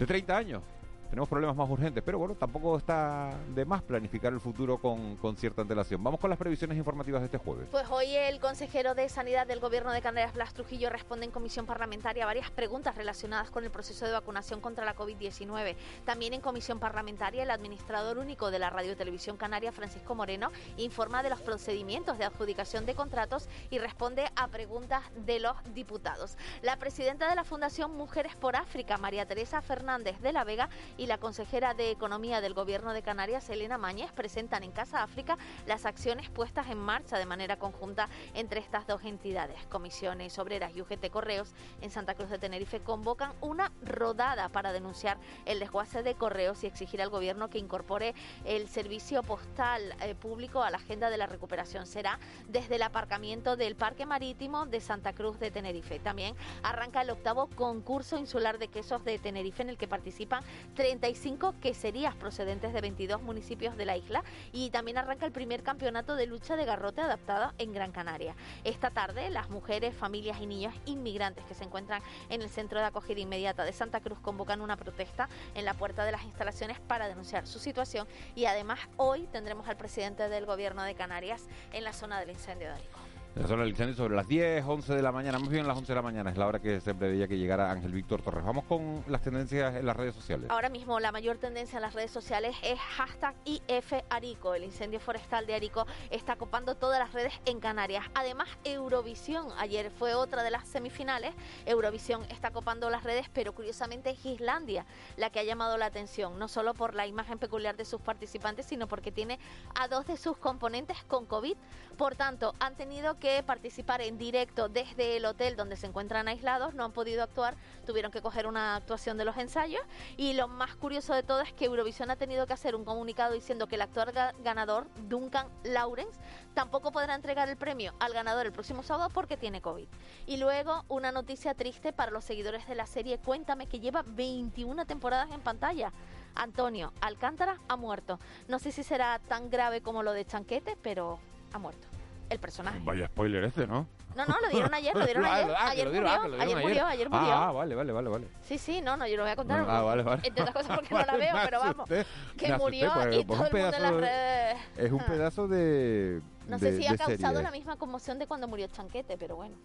de 0.00 0.06
30 0.06 0.36
años. 0.36 0.62
Tenemos 1.10 1.28
problemas 1.28 1.56
más 1.56 1.68
urgentes, 1.68 2.04
pero 2.04 2.20
bueno, 2.20 2.36
tampoco 2.36 2.76
está 2.78 3.30
de 3.52 3.64
más 3.64 3.82
planificar 3.82 4.32
el 4.32 4.38
futuro 4.38 4.78
con, 4.78 5.16
con 5.16 5.36
cierta 5.36 5.60
antelación. 5.60 6.04
Vamos 6.04 6.20
con 6.20 6.30
las 6.30 6.38
previsiones 6.38 6.78
informativas 6.78 7.20
de 7.20 7.24
este 7.24 7.38
jueves. 7.38 7.66
Pues 7.68 7.84
hoy 7.90 8.14
el 8.14 8.38
consejero 8.38 8.94
de 8.94 9.08
Sanidad 9.08 9.44
del 9.48 9.58
Gobierno 9.58 9.90
de 9.90 10.02
Canarias, 10.02 10.32
Blas 10.34 10.54
Trujillo, 10.54 10.88
responde 10.88 11.26
en 11.26 11.32
comisión 11.32 11.66
parlamentaria 11.66 12.24
varias 12.26 12.52
preguntas 12.52 12.94
relacionadas 12.94 13.50
con 13.50 13.64
el 13.64 13.72
proceso 13.72 14.06
de 14.06 14.12
vacunación 14.12 14.60
contra 14.60 14.84
la 14.84 14.94
COVID-19. 14.94 15.74
También 16.04 16.32
en 16.32 16.40
comisión 16.40 16.78
parlamentaria, 16.78 17.42
el 17.42 17.50
administrador 17.50 18.18
único 18.18 18.52
de 18.52 18.60
la 18.60 18.70
Radio 18.70 18.96
Televisión 18.96 19.36
Canaria, 19.36 19.72
Francisco 19.72 20.14
Moreno, 20.14 20.52
informa 20.76 21.24
de 21.24 21.30
los 21.30 21.40
procedimientos 21.40 22.18
de 22.18 22.24
adjudicación 22.24 22.86
de 22.86 22.94
contratos 22.94 23.48
y 23.68 23.78
responde 23.78 24.26
a 24.36 24.46
preguntas 24.46 25.02
de 25.26 25.40
los 25.40 25.56
diputados. 25.74 26.36
La 26.62 26.76
presidenta 26.76 27.28
de 27.28 27.34
la 27.34 27.42
Fundación 27.42 27.96
Mujeres 27.96 28.36
por 28.36 28.54
África, 28.54 28.96
María 28.96 29.26
Teresa 29.26 29.60
Fernández 29.60 30.20
de 30.20 30.32
la 30.32 30.44
Vega, 30.44 30.68
y 31.00 31.06
la 31.06 31.16
consejera 31.16 31.72
de 31.72 31.90
Economía 31.90 32.42
del 32.42 32.52
Gobierno 32.52 32.92
de 32.92 33.00
Canarias, 33.00 33.48
Elena 33.48 33.78
Mañez, 33.78 34.12
presentan 34.12 34.62
en 34.62 34.70
Casa 34.70 35.02
África 35.02 35.38
las 35.66 35.86
acciones 35.86 36.28
puestas 36.28 36.68
en 36.68 36.76
marcha 36.76 37.16
de 37.16 37.24
manera 37.24 37.56
conjunta 37.56 38.10
entre 38.34 38.60
estas 38.60 38.86
dos 38.86 39.02
entidades. 39.04 39.64
Comisiones 39.70 40.38
Obreras 40.38 40.76
y 40.76 40.82
UGT 40.82 41.08
Correos 41.10 41.54
en 41.80 41.90
Santa 41.90 42.14
Cruz 42.14 42.28
de 42.28 42.38
Tenerife 42.38 42.80
convocan 42.80 43.32
una 43.40 43.72
rodada 43.82 44.50
para 44.50 44.74
denunciar 44.74 45.16
el 45.46 45.58
desguace 45.58 46.02
de 46.02 46.16
correos 46.16 46.62
y 46.64 46.66
exigir 46.66 47.00
al 47.00 47.08
Gobierno 47.08 47.48
que 47.48 47.56
incorpore 47.56 48.14
el 48.44 48.68
servicio 48.68 49.22
postal 49.22 49.94
eh, 50.02 50.14
público 50.14 50.62
a 50.62 50.70
la 50.70 50.76
agenda 50.76 51.08
de 51.08 51.16
la 51.16 51.26
recuperación. 51.26 51.86
Será 51.86 52.18
desde 52.46 52.74
el 52.76 52.82
aparcamiento 52.82 53.56
del 53.56 53.74
Parque 53.74 54.04
Marítimo 54.04 54.66
de 54.66 54.80
Santa 54.80 55.14
Cruz 55.14 55.40
de 55.40 55.50
Tenerife. 55.50 55.98
También 55.98 56.36
arranca 56.62 57.00
el 57.00 57.08
octavo 57.08 57.48
concurso 57.56 58.18
insular 58.18 58.58
de 58.58 58.68
quesos 58.68 59.02
de 59.02 59.18
Tenerife 59.18 59.62
en 59.62 59.70
el 59.70 59.78
que 59.78 59.88
participan 59.88 60.44
35 60.90 61.54
queserías 61.60 62.16
procedentes 62.16 62.72
de 62.72 62.80
22 62.80 63.22
municipios 63.22 63.76
de 63.76 63.84
la 63.84 63.96
isla 63.96 64.24
y 64.50 64.70
también 64.70 64.98
arranca 64.98 65.24
el 65.24 65.30
primer 65.30 65.62
campeonato 65.62 66.16
de 66.16 66.26
lucha 66.26 66.56
de 66.56 66.64
garrote 66.64 67.00
adaptada 67.00 67.54
en 67.58 67.72
Gran 67.72 67.92
Canaria. 67.92 68.34
Esta 68.64 68.90
tarde 68.90 69.30
las 69.30 69.50
mujeres, 69.50 69.94
familias 69.94 70.40
y 70.40 70.46
niños 70.46 70.74
inmigrantes 70.86 71.44
que 71.44 71.54
se 71.54 71.62
encuentran 71.62 72.02
en 72.28 72.42
el 72.42 72.48
centro 72.48 72.80
de 72.80 72.86
acogida 72.86 73.20
inmediata 73.20 73.62
de 73.64 73.72
Santa 73.72 74.00
Cruz 74.00 74.18
convocan 74.18 74.62
una 74.62 74.76
protesta 74.76 75.28
en 75.54 75.64
la 75.64 75.74
puerta 75.74 76.04
de 76.04 76.10
las 76.10 76.24
instalaciones 76.24 76.80
para 76.80 77.06
denunciar 77.06 77.46
su 77.46 77.60
situación 77.60 78.08
y 78.34 78.46
además 78.46 78.80
hoy 78.96 79.28
tendremos 79.30 79.68
al 79.68 79.76
presidente 79.76 80.28
del 80.28 80.44
gobierno 80.44 80.82
de 80.82 80.96
Canarias 80.96 81.46
en 81.72 81.84
la 81.84 81.92
zona 81.92 82.18
del 82.18 82.30
incendio 82.30 82.66
de 82.66 82.74
Arico. 82.74 83.09
La 83.36 83.46
zona 83.46 83.62
del 83.62 83.70
incendio 83.70 83.94
sobre 83.94 84.16
las 84.16 84.26
10, 84.26 84.64
11 84.66 84.92
de 84.92 85.02
la 85.02 85.12
mañana, 85.12 85.38
más 85.38 85.48
bien 85.48 85.64
las 85.66 85.78
11 85.78 85.92
de 85.92 85.94
la 85.94 86.02
mañana, 86.02 86.30
es 86.30 86.36
la 86.36 86.48
hora 86.48 86.58
que 86.58 86.80
se 86.80 86.94
preveía 86.94 87.28
que 87.28 87.38
llegara 87.38 87.70
Ángel 87.70 87.92
Víctor 87.92 88.20
Torres. 88.22 88.44
Vamos 88.44 88.64
con 88.64 89.04
las 89.06 89.22
tendencias 89.22 89.76
en 89.76 89.86
las 89.86 89.96
redes 89.96 90.16
sociales. 90.16 90.50
Ahora 90.50 90.68
mismo 90.68 90.98
la 90.98 91.12
mayor 91.12 91.38
tendencia 91.38 91.76
en 91.76 91.82
las 91.82 91.94
redes 91.94 92.10
sociales 92.10 92.56
es 92.62 92.78
hashtag. 92.78 93.36
El 93.46 94.64
incendio 94.64 94.98
forestal 94.98 95.46
de 95.46 95.54
Arico 95.54 95.86
está 96.10 96.34
copando 96.36 96.74
todas 96.74 96.98
las 96.98 97.12
redes 97.12 97.32
en 97.46 97.60
Canarias. 97.60 98.04
Además, 98.14 98.48
Eurovisión, 98.64 99.48
ayer 99.58 99.90
fue 99.92 100.14
otra 100.14 100.42
de 100.42 100.50
las 100.50 100.66
semifinales. 100.66 101.32
Eurovisión 101.66 102.24
está 102.30 102.50
copando 102.50 102.90
las 102.90 103.04
redes, 103.04 103.28
pero 103.32 103.54
curiosamente 103.54 104.10
es 104.10 104.26
Islandia 104.26 104.84
la 105.16 105.30
que 105.30 105.38
ha 105.38 105.44
llamado 105.44 105.78
la 105.78 105.86
atención, 105.86 106.38
no 106.38 106.48
solo 106.48 106.74
por 106.74 106.94
la 106.94 107.06
imagen 107.06 107.38
peculiar 107.38 107.76
de 107.76 107.84
sus 107.84 108.00
participantes, 108.00 108.66
sino 108.66 108.88
porque 108.88 109.12
tiene 109.12 109.38
a 109.76 109.86
dos 109.86 110.06
de 110.06 110.16
sus 110.16 110.36
componentes 110.36 110.98
con 111.04 111.26
COVID. 111.26 111.56
Por 111.96 112.16
tanto, 112.16 112.54
han 112.58 112.74
tenido 112.74 113.19
que 113.20 113.42
participar 113.44 114.00
en 114.00 114.18
directo 114.18 114.68
desde 114.68 115.16
el 115.18 115.24
hotel 115.26 115.54
donde 115.54 115.76
se 115.76 115.86
encuentran 115.86 116.26
aislados, 116.26 116.74
no 116.74 116.84
han 116.84 116.92
podido 116.92 117.22
actuar, 117.22 117.54
tuvieron 117.86 118.10
que 118.10 118.20
coger 118.20 118.46
una 118.46 118.76
actuación 118.76 119.16
de 119.18 119.24
los 119.24 119.36
ensayos 119.36 119.82
y 120.16 120.32
lo 120.32 120.48
más 120.48 120.74
curioso 120.74 121.14
de 121.14 121.22
todo 121.22 121.42
es 121.42 121.52
que 121.52 121.66
Eurovisión 121.66 122.10
ha 122.10 122.16
tenido 122.16 122.46
que 122.46 122.54
hacer 122.54 122.74
un 122.74 122.84
comunicado 122.84 123.34
diciendo 123.34 123.68
que 123.68 123.76
el 123.76 123.82
actor 123.82 124.12
ganador, 124.42 124.88
Duncan 125.08 125.46
Lawrence, 125.62 126.18
tampoco 126.54 126.90
podrá 126.90 127.14
entregar 127.14 127.48
el 127.48 127.56
premio 127.56 127.94
al 128.00 128.12
ganador 128.12 128.46
el 128.46 128.52
próximo 128.52 128.82
sábado 128.82 129.10
porque 129.12 129.36
tiene 129.36 129.60
COVID. 129.60 129.86
Y 130.26 130.38
luego 130.38 130.84
una 130.88 131.12
noticia 131.12 131.54
triste 131.54 131.92
para 131.92 132.10
los 132.10 132.24
seguidores 132.24 132.66
de 132.66 132.74
la 132.74 132.86
serie 132.86 133.18
Cuéntame 133.18 133.66
que 133.66 133.80
lleva 133.80 134.02
21 134.06 134.86
temporadas 134.86 135.30
en 135.30 135.40
pantalla. 135.40 135.92
Antonio 136.34 136.92
Alcántara 137.00 137.58
ha 137.68 137.76
muerto. 137.76 138.18
No 138.48 138.58
sé 138.58 138.72
si 138.72 138.82
será 138.82 139.18
tan 139.18 139.50
grave 139.50 139.82
como 139.82 140.02
lo 140.02 140.12
de 140.12 140.24
Chanquete, 140.24 140.76
pero 140.80 141.18
ha 141.52 141.58
muerto 141.58 141.89
el 142.30 142.38
personaje. 142.38 142.80
Vaya 142.82 143.06
spoiler 143.08 143.44
este, 143.44 143.66
¿no? 143.66 143.86
No, 144.16 144.26
no, 144.26 144.40
lo 144.40 144.48
dieron 144.48 144.72
ayer, 144.72 144.96
lo 144.96 145.04
dieron 145.04 145.24
ayer. 145.26 145.54
Ah, 145.56 145.70
ayer, 145.70 145.86
murió, 145.86 146.10
ayer, 146.10 146.58
murió, 146.60 146.86
ayer 146.86 147.10
murió. 147.10 147.32
Ah, 147.32 147.52
vale, 147.52 147.74
vale, 147.74 147.92
vale, 147.92 148.08
vale. 148.08 148.28
Sí, 148.42 148.58
sí, 148.58 148.80
no, 148.80 148.96
no, 148.96 149.06
yo 149.06 149.16
lo 149.16 149.24
voy 149.24 149.32
a 149.32 149.36
contar. 149.36 149.64
Ah, 149.68 149.82
vale, 149.82 150.02
vale. 150.02 150.22
Entre 150.24 150.42
otras 150.42 150.54
cosas 150.54 150.76
porque 150.78 150.94
no 150.94 151.04
la 151.04 151.16
veo, 151.16 151.34
pero 151.44 151.60
vamos. 151.60 151.88
Que 152.36 152.56
murió 152.56 152.90
pues, 152.94 153.16
y 153.16 153.24
todo 153.24 153.46
el 153.46 153.52
mundo 153.52 153.76
en 153.76 153.82
las 153.82 153.94
redes... 153.94 154.58
Es 154.76 154.92
un 154.92 155.00
pedazo 155.00 155.48
de 155.48 156.22
No 156.48 156.58
sé 156.58 156.76
si 156.76 156.86
ha 156.86 156.96
causado 156.96 157.42
la 157.42 157.50
misma 157.50 157.76
conmoción 157.76 158.18
de 158.18 158.26
cuando 158.26 158.48
murió 158.48 158.66
Chanquete, 158.68 159.18
pero 159.18 159.36
bueno. 159.36 159.56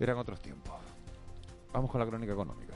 Eran 0.00 0.16
otros 0.16 0.40
tiempos. 0.40 0.74
Vamos 1.72 1.90
con 1.90 2.00
la 2.00 2.06
crónica 2.06 2.32
económica. 2.32 2.74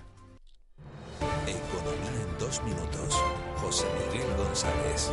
Economía 1.46 2.22
en 2.22 2.38
dos 2.38 2.62
minutos. 2.62 3.22
José 3.56 3.86
Miguel 4.12 4.36
González. 4.36 5.12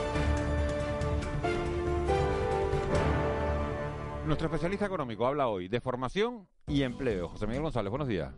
Nuestro 4.30 4.46
especialista 4.46 4.86
económico 4.86 5.26
habla 5.26 5.48
hoy 5.48 5.70
de 5.70 5.82
formación 5.82 6.48
y 6.68 6.84
empleo. 6.84 7.30
José 7.30 7.48
Miguel 7.48 7.64
González, 7.64 7.90
buenos 7.90 8.08
días. 8.08 8.32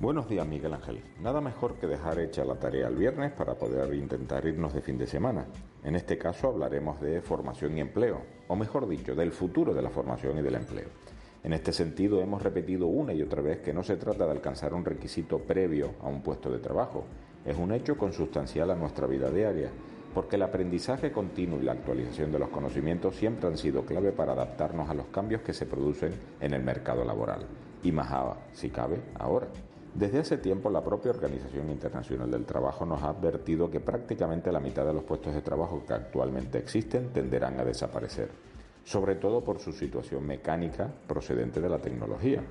Buenos 0.00 0.26
días, 0.26 0.46
Miguel 0.48 0.72
Ángel. 0.72 1.04
Nada 1.20 1.42
mejor 1.42 1.74
que 1.74 1.86
dejar 1.86 2.18
hecha 2.18 2.46
la 2.46 2.58
tarea 2.58 2.88
el 2.88 2.96
viernes 2.96 3.30
para 3.32 3.54
poder 3.54 3.92
intentar 3.92 4.46
irnos 4.46 4.72
de 4.72 4.80
fin 4.80 4.96
de 4.96 5.06
semana. 5.06 5.44
En 5.82 5.96
este 5.96 6.16
caso 6.16 6.48
hablaremos 6.48 6.98
de 7.02 7.20
formación 7.20 7.76
y 7.76 7.82
empleo, 7.82 8.22
o 8.48 8.56
mejor 8.56 8.88
dicho, 8.88 9.14
del 9.14 9.32
futuro 9.32 9.74
de 9.74 9.82
la 9.82 9.90
formación 9.90 10.38
y 10.38 10.40
del 10.40 10.54
empleo. 10.54 10.88
En 11.42 11.52
este 11.52 11.74
sentido, 11.74 12.22
hemos 12.22 12.40
repetido 12.40 12.86
una 12.86 13.12
y 13.12 13.20
otra 13.20 13.42
vez 13.42 13.60
que 13.60 13.74
no 13.74 13.82
se 13.82 13.98
trata 13.98 14.24
de 14.24 14.32
alcanzar 14.32 14.72
un 14.72 14.86
requisito 14.86 15.40
previo 15.40 15.90
a 16.00 16.08
un 16.08 16.22
puesto 16.22 16.50
de 16.50 16.58
trabajo. 16.58 17.04
Es 17.44 17.58
un 17.58 17.70
hecho 17.72 17.98
consustancial 17.98 18.70
a 18.70 18.76
nuestra 18.76 19.06
vida 19.06 19.30
diaria 19.30 19.70
porque 20.14 20.36
el 20.36 20.42
aprendizaje 20.42 21.10
continuo 21.10 21.60
y 21.60 21.64
la 21.64 21.72
actualización 21.72 22.30
de 22.30 22.38
los 22.38 22.48
conocimientos 22.48 23.16
siempre 23.16 23.48
han 23.48 23.58
sido 23.58 23.84
clave 23.84 24.12
para 24.12 24.32
adaptarnos 24.32 24.88
a 24.88 24.94
los 24.94 25.06
cambios 25.06 25.42
que 25.42 25.52
se 25.52 25.66
producen 25.66 26.12
en 26.40 26.54
el 26.54 26.62
mercado 26.62 27.04
laboral, 27.04 27.44
y 27.82 27.90
más 27.90 28.08
si 28.52 28.70
cabe, 28.70 29.00
ahora. 29.18 29.48
Desde 29.92 30.20
hace 30.20 30.38
tiempo 30.38 30.70
la 30.70 30.82
propia 30.82 31.10
Organización 31.10 31.70
Internacional 31.70 32.30
del 32.30 32.44
Trabajo 32.44 32.86
nos 32.86 33.02
ha 33.02 33.10
advertido 33.10 33.70
que 33.70 33.80
prácticamente 33.80 34.50
la 34.50 34.60
mitad 34.60 34.84
de 34.84 34.92
los 34.92 35.04
puestos 35.04 35.34
de 35.34 35.42
trabajo 35.42 35.84
que 35.86 35.94
actualmente 35.94 36.58
existen 36.58 37.12
tenderán 37.12 37.58
a 37.60 37.64
desaparecer, 37.64 38.28
sobre 38.84 39.16
todo 39.16 39.42
por 39.42 39.60
su 39.60 39.72
situación 39.72 40.26
mecánica 40.26 40.90
procedente 41.06 41.60
de 41.60 41.68
la 41.68 41.78
tecnología. 41.78 42.42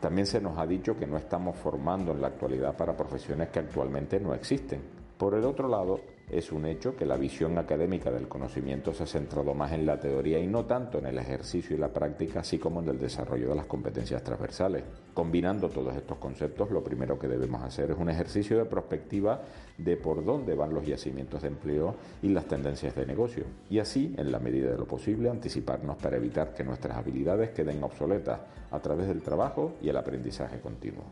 También 0.00 0.26
se 0.26 0.40
nos 0.40 0.58
ha 0.58 0.66
dicho 0.66 0.96
que 0.96 1.06
no 1.06 1.16
estamos 1.16 1.56
formando 1.56 2.12
en 2.12 2.20
la 2.20 2.28
actualidad 2.28 2.76
para 2.76 2.96
profesiones 2.96 3.48
que 3.48 3.58
actualmente 3.58 4.20
no 4.20 4.34
existen. 4.34 4.80
Por 5.18 5.34
el 5.34 5.44
otro 5.44 5.68
lado, 5.68 6.00
es 6.30 6.50
un 6.50 6.66
hecho 6.66 6.96
que 6.96 7.06
la 7.06 7.16
visión 7.16 7.56
académica 7.56 8.10
del 8.10 8.26
conocimiento 8.26 8.92
se 8.92 9.04
ha 9.04 9.06
centrado 9.06 9.54
más 9.54 9.72
en 9.72 9.86
la 9.86 10.00
teoría 10.00 10.40
y 10.40 10.46
no 10.46 10.64
tanto 10.64 10.98
en 10.98 11.06
el 11.06 11.18
ejercicio 11.18 11.76
y 11.76 11.78
la 11.78 11.92
práctica, 11.92 12.40
así 12.40 12.58
como 12.58 12.80
en 12.80 12.88
el 12.88 12.98
desarrollo 12.98 13.48
de 13.48 13.54
las 13.54 13.66
competencias 13.66 14.24
transversales. 14.24 14.82
Combinando 15.14 15.68
todos 15.68 15.94
estos 15.94 16.18
conceptos, 16.18 16.70
lo 16.70 16.82
primero 16.82 17.18
que 17.18 17.28
debemos 17.28 17.62
hacer 17.62 17.92
es 17.92 17.96
un 17.96 18.10
ejercicio 18.10 18.58
de 18.58 18.64
prospectiva 18.64 19.40
de 19.78 19.96
por 19.96 20.24
dónde 20.24 20.54
van 20.54 20.74
los 20.74 20.84
yacimientos 20.84 21.42
de 21.42 21.48
empleo 21.48 21.94
y 22.22 22.28
las 22.28 22.46
tendencias 22.46 22.94
de 22.96 23.06
negocio, 23.06 23.44
y 23.70 23.78
así, 23.78 24.14
en 24.16 24.32
la 24.32 24.40
medida 24.40 24.70
de 24.70 24.78
lo 24.78 24.86
posible, 24.86 25.30
anticiparnos 25.30 25.96
para 25.96 26.16
evitar 26.16 26.54
que 26.54 26.64
nuestras 26.64 26.96
habilidades 26.96 27.50
queden 27.50 27.82
obsoletas 27.82 28.40
a 28.70 28.80
través 28.80 29.06
del 29.06 29.22
trabajo 29.22 29.74
y 29.80 29.88
el 29.88 29.96
aprendizaje 29.96 30.58
continuo. 30.58 31.04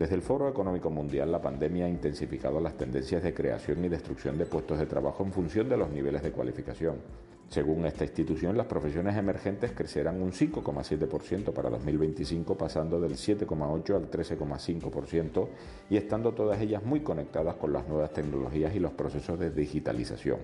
Desde 0.00 0.14
el 0.14 0.22
Foro 0.22 0.48
Económico 0.48 0.88
Mundial, 0.88 1.30
la 1.30 1.42
pandemia 1.42 1.84
ha 1.84 1.88
intensificado 1.90 2.58
las 2.58 2.74
tendencias 2.74 3.22
de 3.22 3.34
creación 3.34 3.84
y 3.84 3.90
destrucción 3.90 4.38
de 4.38 4.46
puestos 4.46 4.78
de 4.78 4.86
trabajo 4.86 5.22
en 5.22 5.30
función 5.30 5.68
de 5.68 5.76
los 5.76 5.90
niveles 5.90 6.22
de 6.22 6.32
cualificación. 6.32 6.94
Según 7.50 7.84
esta 7.84 8.04
institución, 8.04 8.56
las 8.56 8.64
profesiones 8.64 9.14
emergentes 9.18 9.72
crecerán 9.72 10.22
un 10.22 10.32
5,7% 10.32 11.52
para 11.52 11.68
2025, 11.68 12.56
pasando 12.56 12.98
del 12.98 13.12
7,8 13.12 13.94
al 13.94 14.10
13,5% 14.10 15.48
y 15.90 15.98
estando 15.98 16.32
todas 16.32 16.58
ellas 16.62 16.82
muy 16.82 17.00
conectadas 17.00 17.56
con 17.56 17.74
las 17.74 17.86
nuevas 17.86 18.14
tecnologías 18.14 18.74
y 18.74 18.78
los 18.78 18.92
procesos 18.92 19.38
de 19.38 19.50
digitalización. 19.50 20.38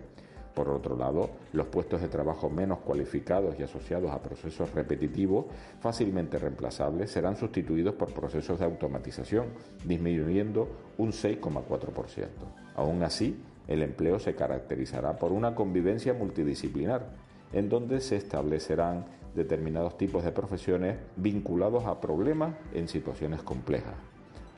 Por 0.56 0.70
otro 0.70 0.96
lado, 0.96 1.28
los 1.52 1.66
puestos 1.66 2.00
de 2.00 2.08
trabajo 2.08 2.48
menos 2.48 2.78
cualificados 2.78 3.60
y 3.60 3.62
asociados 3.62 4.10
a 4.10 4.22
procesos 4.22 4.72
repetitivos, 4.72 5.44
fácilmente 5.80 6.38
reemplazables, 6.38 7.10
serán 7.10 7.36
sustituidos 7.36 7.94
por 7.94 8.14
procesos 8.14 8.58
de 8.58 8.64
automatización, 8.64 9.48
disminuyendo 9.84 10.66
un 10.96 11.12
6,4%. 11.12 12.28
Aún 12.74 13.02
así, 13.02 13.38
el 13.68 13.82
empleo 13.82 14.18
se 14.18 14.34
caracterizará 14.34 15.18
por 15.18 15.30
una 15.30 15.54
convivencia 15.54 16.14
multidisciplinar, 16.14 17.06
en 17.52 17.68
donde 17.68 18.00
se 18.00 18.16
establecerán 18.16 19.04
determinados 19.34 19.98
tipos 19.98 20.24
de 20.24 20.32
profesiones 20.32 20.96
vinculados 21.16 21.84
a 21.84 22.00
problemas 22.00 22.54
en 22.72 22.88
situaciones 22.88 23.42
complejas. 23.42 23.94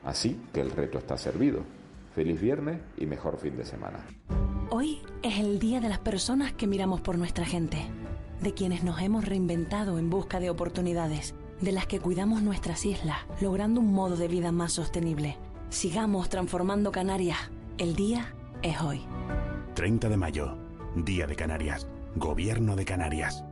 Así 0.05 0.45
que 0.53 0.61
el 0.61 0.71
reto 0.71 0.97
está 0.97 1.17
servido. 1.17 1.59
Feliz 2.15 2.39
viernes 2.39 2.79
y 2.95 3.05
mejor 3.05 3.35
fin 3.35 3.57
de 3.57 3.65
semana. 3.65 4.05
Hoy 4.71 5.01
es 5.23 5.39
el 5.39 5.57
día 5.57 5.79
de 5.79 5.89
las 5.89 5.97
personas 5.97 6.53
que 6.53 6.67
miramos 6.67 7.01
por 7.01 7.17
nuestra 7.17 7.43
gente, 7.43 7.87
de 8.39 8.53
quienes 8.53 8.83
nos 8.83 9.01
hemos 9.01 9.25
reinventado 9.25 9.97
en 9.97 10.11
busca 10.11 10.39
de 10.39 10.51
oportunidades, 10.51 11.33
de 11.59 11.71
las 11.71 11.87
que 11.87 11.99
cuidamos 11.99 12.43
nuestras 12.43 12.85
islas, 12.85 13.17
logrando 13.41 13.81
un 13.81 13.91
modo 13.91 14.15
de 14.15 14.27
vida 14.27 14.51
más 14.51 14.73
sostenible. 14.73 15.37
Sigamos 15.69 16.29
transformando 16.29 16.91
Canarias. 16.91 17.39
El 17.79 17.95
día 17.95 18.35
es 18.61 18.79
hoy. 18.79 19.01
30 19.73 20.07
de 20.07 20.17
mayo, 20.17 20.55
Día 20.95 21.25
de 21.25 21.35
Canarias, 21.35 21.87
Gobierno 22.15 22.75
de 22.75 22.85
Canarias. 22.85 23.43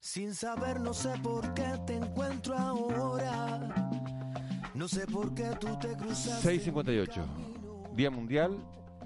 Sin 0.00 0.34
saber, 0.34 0.80
no 0.80 0.94
sé 0.94 1.12
por 1.22 1.52
qué 1.52 1.66
te 1.86 1.96
encuentro 1.96 2.56
ahora. 2.56 3.74
No 4.72 4.88
sé 4.88 5.06
por 5.06 5.34
qué 5.34 5.50
tú 5.60 5.78
te 5.78 5.94
cruzas. 5.98 6.40
658. 6.40 7.26
Día 7.94 8.10
Mundial 8.10 8.56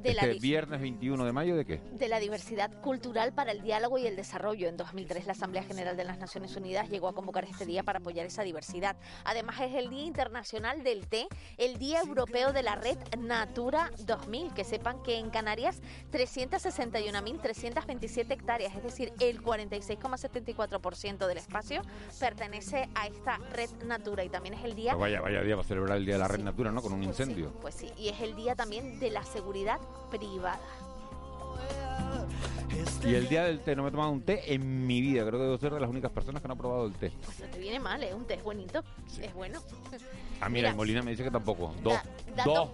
De 0.03 0.15
la 0.15 0.23
este 0.23 0.37
dis- 0.37 0.41
viernes 0.41 0.81
21 0.81 1.25
de 1.25 1.33
mayo, 1.33 1.57
¿de 1.57 1.65
qué? 1.65 1.81
de 1.93 2.09
la 2.09 2.19
diversidad 2.21 2.71
cultural 2.81 3.33
para 3.33 3.53
el 3.53 3.63
diálogo 3.63 3.99
y 3.99 4.07
el 4.07 4.17
desarrollo. 4.17 4.69
En 4.69 4.77
2003 4.77 5.27
la 5.27 5.33
Asamblea 5.33 5.63
General 5.63 5.97
de 5.97 6.05
las 6.05 6.19
Naciones 6.19 6.57
Unidas 6.57 6.89
llegó 6.89 7.09
a 7.09 7.15
convocar 7.15 7.45
este 7.45 7.67
día 7.67 7.83
para 7.83 7.99
apoyar 7.99 8.27
esa 8.27 8.43
diversidad. 8.43 8.97
Además 9.25 9.61
es 9.61 9.75
el 9.75 9.91
Día 9.91 10.05
Internacional 10.05 10.83
del 10.83 11.07
Té, 11.07 11.27
el 11.59 11.79
Día 11.79 12.01
Europeo 12.01 12.53
de 12.53 12.63
la 12.63 12.77
Red 12.77 12.99
Natura 13.19 13.91
2000. 14.07 14.53
Que 14.55 14.65
sepan 14.65 15.03
que 15.03 15.19
en 15.19 15.31
Canarias 15.31 15.81
361.327 16.13 18.31
hectáreas, 18.33 18.75
es 18.77 18.83
decir, 18.83 19.13
el 19.21 19.43
46,74% 19.43 21.27
del 21.27 21.39
espacio 21.39 21.83
pertenece 22.19 22.89
a 22.95 23.07
esta 23.07 23.39
red 23.53 23.71
Natura 23.85 24.25
y 24.25 24.29
también 24.29 24.55
es 24.55 24.65
el 24.65 24.75
día 24.75 24.93
Pues 24.93 25.01
vaya, 25.13 25.21
vaya 25.21 25.43
día 25.43 25.57
para 25.57 25.69
celebrar 25.69 25.97
el 25.99 26.05
Día 26.05 26.15
de 26.15 26.21
la 26.21 26.29
Red 26.29 26.41
Natura, 26.41 26.71
¿no? 26.73 26.83
Con 26.83 26.93
un 26.93 27.03
incendio. 27.03 27.53
pues 27.61 27.75
sí, 27.75 27.91
y 27.99 28.09
es 28.09 28.21
el 28.21 28.35
día 28.37 28.55
también 28.55 28.99
de 29.01 29.11
la 29.11 29.23
seguridad 29.25 29.79
privada. 30.11 30.61
Y 33.05 33.15
el 33.15 33.29
día 33.29 33.45
del 33.45 33.61
té, 33.61 33.75
no 33.75 33.83
me 33.83 33.89
he 33.89 33.93
tomado 33.93 34.11
un 34.11 34.23
té 34.23 34.53
en 34.55 34.87
mi 34.87 35.01
vida. 35.01 35.23
Creo 35.27 35.39
que 35.39 35.45
debo 35.45 35.59
ser 35.59 35.73
de 35.73 35.81
las 35.81 35.91
únicas 35.91 36.11
personas 36.13 36.41
que 36.43 36.49
no 36.49 36.55
ha 36.55 36.57
probado 36.57 36.87
el 36.87 36.93
té. 36.95 37.13
Pues 37.25 37.41
no 37.41 37.47
te 37.47 37.59
viene 37.59 37.81
mal, 37.81 38.03
es 38.03 38.15
un 38.15 38.25
té, 38.25 38.35
es 38.35 38.43
bonito, 38.45 38.83
es 39.21 39.35
bueno. 39.35 39.61
Ah, 40.41 40.49
mira, 40.49 40.71
y 40.71 40.75
Molina 40.75 41.03
me 41.03 41.11
dice 41.11 41.25
que 41.25 41.31
tampoco. 41.31 41.75
Dos. 41.83 41.95
dato- 42.37 42.51
Dos. 42.55 42.71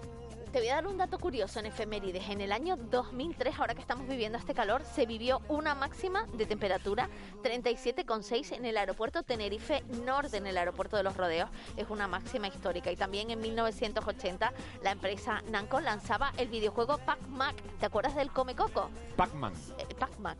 Te 0.53 0.61
voy 0.61 0.69
a 0.69 0.77
dar 0.77 0.87
un 0.87 0.97
dato 0.97 1.19
curioso 1.19 1.59
en 1.59 1.67
efemérides. 1.67 2.29
En 2.31 2.41
el 2.41 2.53
año 2.53 2.77
2003, 2.77 3.59
ahora 3.59 3.75
que 3.75 3.81
estamos 3.81 4.07
viviendo 4.09 4.39
este 4.39 4.55
calor, 4.55 4.83
se 4.85 5.05
vivió 5.05 5.43
una 5.49 5.75
máxima 5.75 6.27
de 6.33 6.47
temperatura 6.47 7.09
37,6 7.43 8.57
en 8.57 8.65
el 8.65 8.77
aeropuerto 8.77 9.23
Tenerife 9.23 9.83
Norte, 10.05 10.39
en 10.39 10.47
el 10.47 10.57
aeropuerto 10.57 10.97
de 10.97 11.03
los 11.03 11.17
Rodeos. 11.17 11.51
Es 11.77 11.91
una 11.91 12.09
máxima 12.09 12.49
histórica. 12.49 12.91
Y 12.91 12.97
también 12.97 13.31
en 13.31 13.41
1980, 13.41 14.53
la 14.83 14.91
empresa 14.93 15.43
Namco 15.51 15.81
lanzaba 15.81 16.33
el 16.39 16.49
videojuego 16.49 16.99
Pac-Man. 16.99 17.55
¿Te 17.79 17.87
acuerdas 17.87 18.15
del 18.15 18.31
Come 18.31 18.55
Coco? 18.55 18.89
Pac-Man. 19.17 19.53
Eh, 19.79 19.95
Pac-Man. 19.99 20.37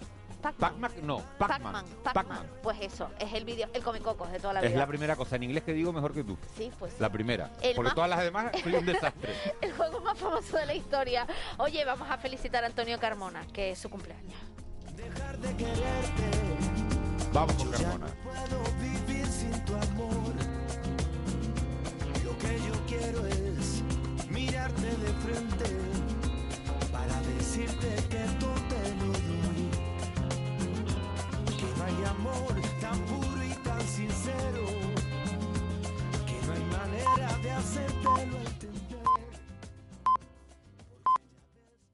Pac-Man. 0.53 0.93
no, 1.03 1.23
Pac-Man. 1.39 1.85
Pac-Man. 2.03 2.47
pues 2.63 2.79
eso, 2.81 3.11
es 3.19 3.33
el 3.33 3.45
video, 3.45 3.69
el 3.73 3.83
comicocos 3.83 4.31
de 4.31 4.39
toda 4.39 4.55
la 4.55 4.61
vida. 4.61 4.71
Es 4.71 4.77
la 4.77 4.87
primera 4.87 5.17
cosa 5.17 5.37
en 5.37 5.45
inglés 5.45 5.65
que 5.65 5.73
digo 5.73 5.93
mejor 5.93 6.13
que 6.13 6.25
tú. 6.25 6.37
Sí, 6.57 6.71
pues. 6.79 6.99
La 7.01 7.11
primera. 7.11 7.51
El 7.63 7.75
porque 7.75 7.89
más... 7.89 7.95
todas 7.95 8.11
las 8.11 8.23
demás 8.23 8.53
soy 8.63 8.75
un 8.75 8.87
desastre. 8.87 9.35
el 9.61 9.73
juego 9.73 10.01
más 10.01 10.19
famoso 10.19 10.57
de 10.57 10.67
la 10.67 10.75
historia. 10.75 11.27
Oye, 11.59 11.85
vamos 11.85 12.09
a 12.11 12.19
felicitar 12.19 12.65
a 12.65 12.67
Antonio 12.67 12.99
Carmona, 12.99 13.47
que 13.53 13.73
es 13.73 13.79
su 13.79 13.91
cumpleaños. 13.91 14.39
Dejar 14.95 15.39
de 15.39 15.57
quererte. 15.57 16.31
Vamos 17.33 17.55
con 17.55 17.71
Carmona. 17.71 18.07
No 18.07 18.31
puedo 18.31 18.63
vivir 18.81 19.27
sin 19.27 19.65
tu 19.65 19.75
amor. 19.75 20.35
Lo 22.25 22.39
que 22.39 22.59
yo 22.67 22.73
quiero 22.89 23.27
es 23.27 23.83
mirarte 24.31 24.87
de 24.87 25.13
frente 25.23 25.77
para 26.91 27.21
decirte 27.35 28.06